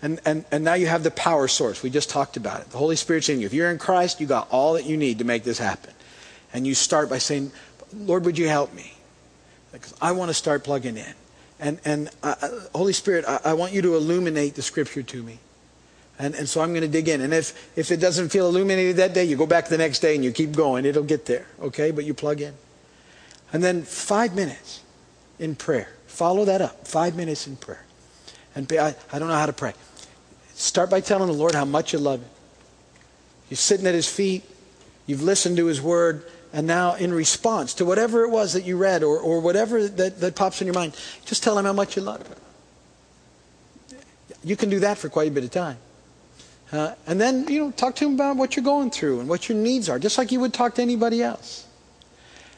And, 0.01 0.19
and, 0.25 0.45
and 0.51 0.63
now 0.63 0.75
you 0.75 0.87
have 0.87 1.03
the 1.03 1.11
power 1.11 1.47
source. 1.47 1.83
We 1.83 1.89
just 1.89 2.09
talked 2.09 2.37
about 2.37 2.61
it. 2.61 2.69
The 2.69 2.77
Holy 2.77 2.95
Spirit's 2.95 3.27
in 3.27 3.41
you. 3.41 3.45
If 3.45 3.53
you're 3.53 3.69
in 3.69 3.77
Christ, 3.77 4.21
you 4.21 4.27
got 4.27 4.47
all 4.49 4.73
that 4.73 4.85
you 4.85 4.95
need 4.95 5.19
to 5.19 5.25
make 5.25 5.43
this 5.43 5.57
happen. 5.57 5.93
And 6.53 6.65
you 6.65 6.73
start 6.73 7.09
by 7.09 7.17
saying, 7.17 7.51
Lord, 7.93 8.25
would 8.25 8.37
you 8.37 8.47
help 8.47 8.73
me? 8.73 8.93
Because 9.71 9.93
I 10.01 10.11
want 10.11 10.29
to 10.29 10.33
start 10.33 10.63
plugging 10.63 10.97
in. 10.97 11.13
And, 11.59 11.79
and 11.85 12.09
uh, 12.23 12.35
uh 12.41 12.49
Holy 12.73 12.93
Spirit, 12.93 13.25
I, 13.27 13.39
I 13.45 13.53
want 13.53 13.73
you 13.73 13.81
to 13.83 13.95
illuminate 13.95 14.55
the 14.55 14.61
scripture 14.61 15.03
to 15.03 15.23
me. 15.23 15.39
And, 16.19 16.35
and 16.35 16.49
so 16.49 16.61
I'm 16.61 16.69
going 16.69 16.81
to 16.81 16.87
dig 16.87 17.07
in. 17.07 17.21
And 17.21 17.33
if, 17.33 17.77
if 17.77 17.91
it 17.91 17.97
doesn't 17.97 18.29
feel 18.29 18.47
illuminated 18.47 18.97
that 18.97 19.13
day, 19.13 19.23
you 19.23 19.37
go 19.37 19.45
back 19.45 19.69
the 19.69 19.77
next 19.77 19.99
day 19.99 20.15
and 20.15 20.23
you 20.23 20.31
keep 20.31 20.51
going. 20.51 20.85
It'll 20.85 21.03
get 21.03 21.25
there, 21.25 21.47
okay? 21.61 21.91
But 21.91 22.03
you 22.03 22.13
plug 22.13 22.41
in. 22.41 22.53
And 23.53 23.63
then 23.63 23.83
five 23.83 24.35
minutes 24.35 24.81
in 25.39 25.55
prayer. 25.55 25.89
Follow 26.07 26.45
that 26.45 26.61
up. 26.61 26.85
Five 26.85 27.15
minutes 27.15 27.47
in 27.47 27.55
prayer. 27.55 27.85
And 28.53 28.71
I, 28.73 28.95
I 29.13 29.19
don't 29.19 29.29
know 29.29 29.35
how 29.35 29.45
to 29.45 29.53
pray. 29.53 29.73
Start 30.53 30.89
by 30.89 30.99
telling 30.99 31.27
the 31.27 31.33
Lord 31.33 31.55
how 31.55 31.63
much 31.63 31.93
you 31.93 31.99
love 31.99 32.19
Him. 32.19 32.29
You're 33.49 33.57
sitting 33.57 33.87
at 33.87 33.95
His 33.95 34.09
feet. 34.09 34.43
You've 35.07 35.23
listened 35.23 35.55
to 35.57 35.65
His 35.67 35.81
word. 35.81 36.25
And 36.51 36.65
now, 36.65 36.95
in 36.95 37.13
response 37.13 37.75
to 37.75 37.85
whatever 37.85 38.23
it 38.23 38.29
was 38.29 38.53
that 38.53 38.63
you 38.63 38.75
read 38.75 39.03
or, 39.03 39.19
or 39.19 39.39
whatever 39.39 39.87
that, 39.87 40.19
that 40.19 40.35
pops 40.35 40.61
in 40.61 40.67
your 40.67 40.73
mind, 40.73 40.95
just 41.25 41.43
tell 41.43 41.57
Him 41.57 41.65
how 41.65 41.73
much 41.73 41.95
you 41.95 42.01
love 42.01 42.25
Him. 42.25 42.37
You 44.43 44.55
can 44.55 44.69
do 44.69 44.79
that 44.79 44.97
for 44.97 45.09
quite 45.09 45.27
a 45.27 45.31
bit 45.31 45.43
of 45.43 45.51
time. 45.51 45.77
Uh, 46.71 46.93
and 47.07 47.19
then, 47.19 47.47
you 47.47 47.59
know, 47.59 47.71
talk 47.71 47.95
to 47.95 48.05
him 48.05 48.13
about 48.13 48.37
what 48.37 48.55
you're 48.55 48.63
going 48.63 48.91
through 48.91 49.19
and 49.19 49.27
what 49.27 49.49
your 49.49 49.57
needs 49.57 49.89
are, 49.89 49.97
just 49.97 50.17
like 50.17 50.31
you 50.31 50.39
would 50.39 50.53
talk 50.53 50.75
to 50.75 50.81
anybody 50.81 51.23
else. 51.23 51.65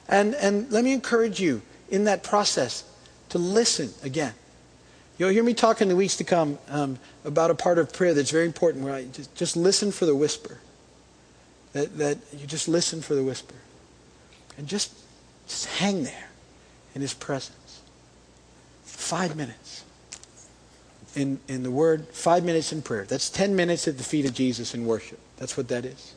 And, 0.09 0.35
and 0.35 0.69
let 0.71 0.83
me 0.83 0.91
encourage 0.91 1.39
you 1.39 1.61
in 1.89 2.03
that 2.03 2.21
process 2.21 2.83
to 3.29 3.37
listen 3.37 3.89
again. 4.03 4.33
You'll 5.17 5.29
hear 5.29 5.43
me 5.43 5.53
talk 5.53 5.81
in 5.81 5.87
the 5.87 5.95
weeks 5.95 6.17
to 6.17 6.23
come 6.23 6.57
um, 6.67 6.99
about 7.23 7.51
a 7.51 7.55
part 7.55 7.77
of 7.77 7.93
prayer 7.93 8.13
that's 8.13 8.31
very 8.31 8.45
important 8.45 8.83
where 8.83 8.93
I 8.93 9.05
just, 9.05 9.33
just 9.35 9.55
listen 9.55 9.91
for 9.91 10.05
the 10.05 10.15
whisper. 10.15 10.59
That, 11.73 11.97
that 11.99 12.17
you 12.37 12.47
just 12.47 12.67
listen 12.67 13.01
for 13.01 13.15
the 13.15 13.23
whisper. 13.23 13.55
And 14.61 14.69
just, 14.69 14.93
just 15.47 15.65
hang 15.65 16.03
there 16.03 16.29
in 16.93 17.01
his 17.01 17.15
presence. 17.15 17.81
Five 18.83 19.35
minutes 19.35 19.83
in, 21.15 21.39
in 21.47 21.63
the 21.63 21.71
Word, 21.71 22.05
five 22.09 22.43
minutes 22.43 22.71
in 22.71 22.83
prayer. 22.83 23.05
That's 23.05 23.31
10 23.31 23.55
minutes 23.55 23.87
at 23.87 23.97
the 23.97 24.03
feet 24.03 24.23
of 24.27 24.35
Jesus 24.35 24.75
in 24.75 24.85
worship. 24.85 25.17
That's 25.37 25.57
what 25.57 25.67
that 25.69 25.83
is. 25.83 26.13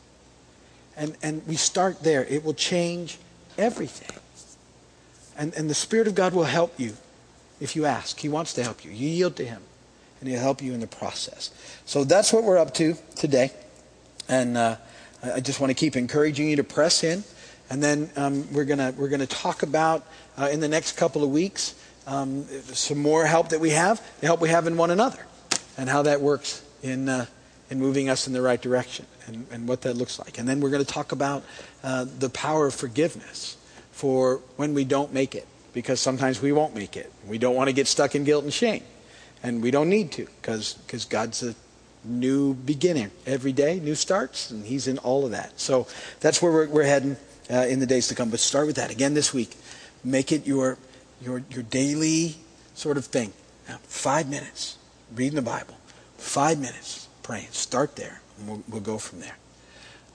And, 0.94 1.16
and 1.22 1.40
we 1.46 1.56
start 1.56 2.02
there. 2.02 2.26
It 2.26 2.44
will 2.44 2.52
change 2.52 3.16
everything. 3.56 4.20
And, 5.38 5.54
and 5.54 5.70
the 5.70 5.74
Spirit 5.74 6.06
of 6.06 6.14
God 6.14 6.34
will 6.34 6.44
help 6.44 6.78
you 6.78 6.98
if 7.62 7.74
you 7.74 7.86
ask. 7.86 8.18
He 8.18 8.28
wants 8.28 8.52
to 8.52 8.62
help 8.62 8.84
you. 8.84 8.90
You 8.90 9.08
yield 9.08 9.36
to 9.36 9.46
Him, 9.46 9.62
and 10.20 10.28
He'll 10.28 10.38
help 10.38 10.60
you 10.60 10.74
in 10.74 10.80
the 10.80 10.86
process. 10.86 11.50
So 11.86 12.04
that's 12.04 12.30
what 12.30 12.44
we're 12.44 12.58
up 12.58 12.74
to 12.74 12.94
today. 13.16 13.52
And 14.28 14.58
uh, 14.58 14.76
I 15.22 15.40
just 15.40 15.60
want 15.60 15.70
to 15.70 15.74
keep 15.74 15.96
encouraging 15.96 16.50
you 16.50 16.56
to 16.56 16.64
press 16.64 17.02
in. 17.02 17.24
And 17.70 17.82
then 17.82 18.10
um, 18.16 18.52
we're 18.52 18.64
going 18.64 18.96
we're 18.96 19.08
gonna 19.08 19.26
talk 19.26 19.62
about 19.62 20.06
uh, 20.36 20.48
in 20.52 20.60
the 20.60 20.68
next 20.68 20.96
couple 20.96 21.24
of 21.24 21.30
weeks 21.30 21.74
um, 22.06 22.44
some 22.64 22.98
more 22.98 23.24
help 23.26 23.50
that 23.50 23.60
we 23.60 23.70
have, 23.70 24.02
the 24.20 24.26
help 24.26 24.40
we 24.40 24.50
have 24.50 24.66
in 24.66 24.76
one 24.76 24.90
another, 24.90 25.24
and 25.76 25.88
how 25.88 26.02
that 26.02 26.20
works 26.20 26.62
in, 26.82 27.08
uh, 27.08 27.26
in 27.70 27.80
moving 27.80 28.08
us 28.08 28.26
in 28.26 28.32
the 28.32 28.42
right 28.42 28.60
direction 28.60 29.06
and, 29.26 29.46
and 29.50 29.66
what 29.66 29.82
that 29.82 29.96
looks 29.96 30.18
like. 30.18 30.38
And 30.38 30.48
then 30.48 30.60
we're 30.60 30.70
going 30.70 30.84
to 30.84 30.92
talk 30.92 31.12
about 31.12 31.44
uh, 31.82 32.04
the 32.18 32.28
power 32.30 32.66
of 32.66 32.74
forgiveness 32.74 33.56
for 33.92 34.40
when 34.56 34.74
we 34.74 34.84
don't 34.84 35.12
make 35.12 35.34
it, 35.34 35.46
because 35.72 36.00
sometimes 36.00 36.42
we 36.42 36.52
won't 36.52 36.74
make 36.74 36.96
it. 36.96 37.12
We 37.26 37.38
don't 37.38 37.54
want 37.54 37.68
to 37.68 37.72
get 37.72 37.86
stuck 37.86 38.14
in 38.14 38.24
guilt 38.24 38.44
and 38.44 38.52
shame, 38.52 38.82
and 39.42 39.62
we 39.62 39.70
don't 39.70 39.88
need 39.88 40.12
to, 40.12 40.26
because 40.40 41.06
God's 41.08 41.42
a 41.42 41.54
new 42.04 42.52
beginning 42.52 43.10
every 43.24 43.52
day, 43.52 43.80
new 43.80 43.94
starts, 43.94 44.50
and 44.50 44.66
He's 44.66 44.88
in 44.88 44.98
all 44.98 45.24
of 45.24 45.30
that. 45.30 45.58
So 45.58 45.86
that's 46.20 46.42
where 46.42 46.52
we're, 46.52 46.68
we're 46.68 46.84
heading 46.84 47.16
uh, 47.50 47.66
in 47.66 47.80
the 47.80 47.86
days 47.86 48.08
to 48.08 48.14
come. 48.14 48.30
But 48.30 48.40
start 48.40 48.66
with 48.66 48.76
that 48.76 48.90
again 48.90 49.14
this 49.14 49.32
week. 49.32 49.56
Make 50.02 50.32
it 50.32 50.46
your 50.46 50.78
your, 51.22 51.42
your 51.50 51.62
daily 51.62 52.36
sort 52.74 52.96
of 52.96 53.06
thing. 53.06 53.32
Now, 53.68 53.78
five 53.84 54.28
minutes 54.28 54.76
reading 55.14 55.36
the 55.36 55.42
Bible, 55.42 55.76
five 56.18 56.58
minutes 56.58 57.08
praying. 57.22 57.48
Start 57.50 57.96
there, 57.96 58.20
and 58.38 58.48
we'll, 58.48 58.62
we'll 58.68 58.80
go 58.80 58.98
from 58.98 59.20
there. 59.20 59.36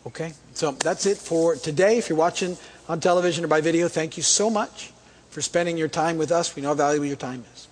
Okay? 0.08 0.34
So 0.54 0.72
that's 0.72 1.06
it 1.06 1.18
for 1.18 1.56
today. 1.56 1.98
If 1.98 2.10
you're 2.10 2.18
watching 2.18 2.58
on 2.88 3.00
television 3.00 3.44
or 3.44 3.48
by 3.48 3.62
video, 3.62 3.88
thank 3.88 4.18
you 4.18 4.24
so 4.24 4.50
much 4.50 4.92
for 5.30 5.42
spending 5.42 5.78
your 5.78 5.88
time 5.88 6.18
with 6.18 6.32
us. 6.32 6.56
We 6.56 6.62
know 6.62 6.70
how 6.70 6.76
valuable 6.76 7.06
your 7.06 7.16
time 7.16 7.44
is, 7.54 7.68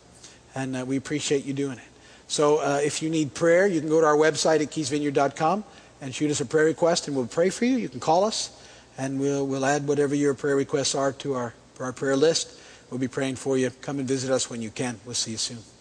and 0.56 0.76
uh, 0.76 0.86
we 0.86 0.98
appreciate 0.98 1.46
you 1.46 1.54
doing 1.54 1.78
it. 1.78 1.84
So 2.28 2.58
uh, 2.58 2.82
if 2.84 3.02
you 3.02 3.10
need 3.10 3.34
prayer, 3.34 3.68
you 3.68 3.80
can 3.80 3.90
go 3.90 4.02
to 4.02 4.08
our 4.08 4.18
website 4.18 4.62
at 4.62 4.70
keysvineyard.com 4.70 5.64
and 6.02 6.14
shoot 6.14 6.30
us 6.30 6.42
a 6.42 6.46
prayer 6.46 6.66
request, 6.66 7.08
and 7.08 7.16
we'll 7.16 7.28
pray 7.28 7.50
for 7.50 7.66
you. 7.66 7.78
You 7.78 7.90
can 7.90 8.00
call 8.00 8.24
us, 8.24 8.52
and 8.98 9.20
we'll, 9.20 9.46
we'll 9.46 9.66
add 9.66 9.88
whatever 9.88 10.16
your 10.16 10.34
prayer 10.34 10.56
requests 10.56 10.96
are 10.96 11.12
to 11.14 11.34
our, 11.34 11.54
our 11.80 11.94
prayer 11.94 12.16
list. 12.16 12.60
We'll 12.90 13.00
be 13.00 13.08
praying 13.08 13.36
for 13.36 13.58
you. 13.58 13.70
Come 13.82 14.00
and 14.00 14.08
visit 14.08 14.32
us 14.32 14.50
when 14.50 14.62
you 14.62 14.72
can. 14.72 15.00
We'll 15.06 15.16
see 15.16 15.32
you 15.32 15.38
soon. 15.38 15.77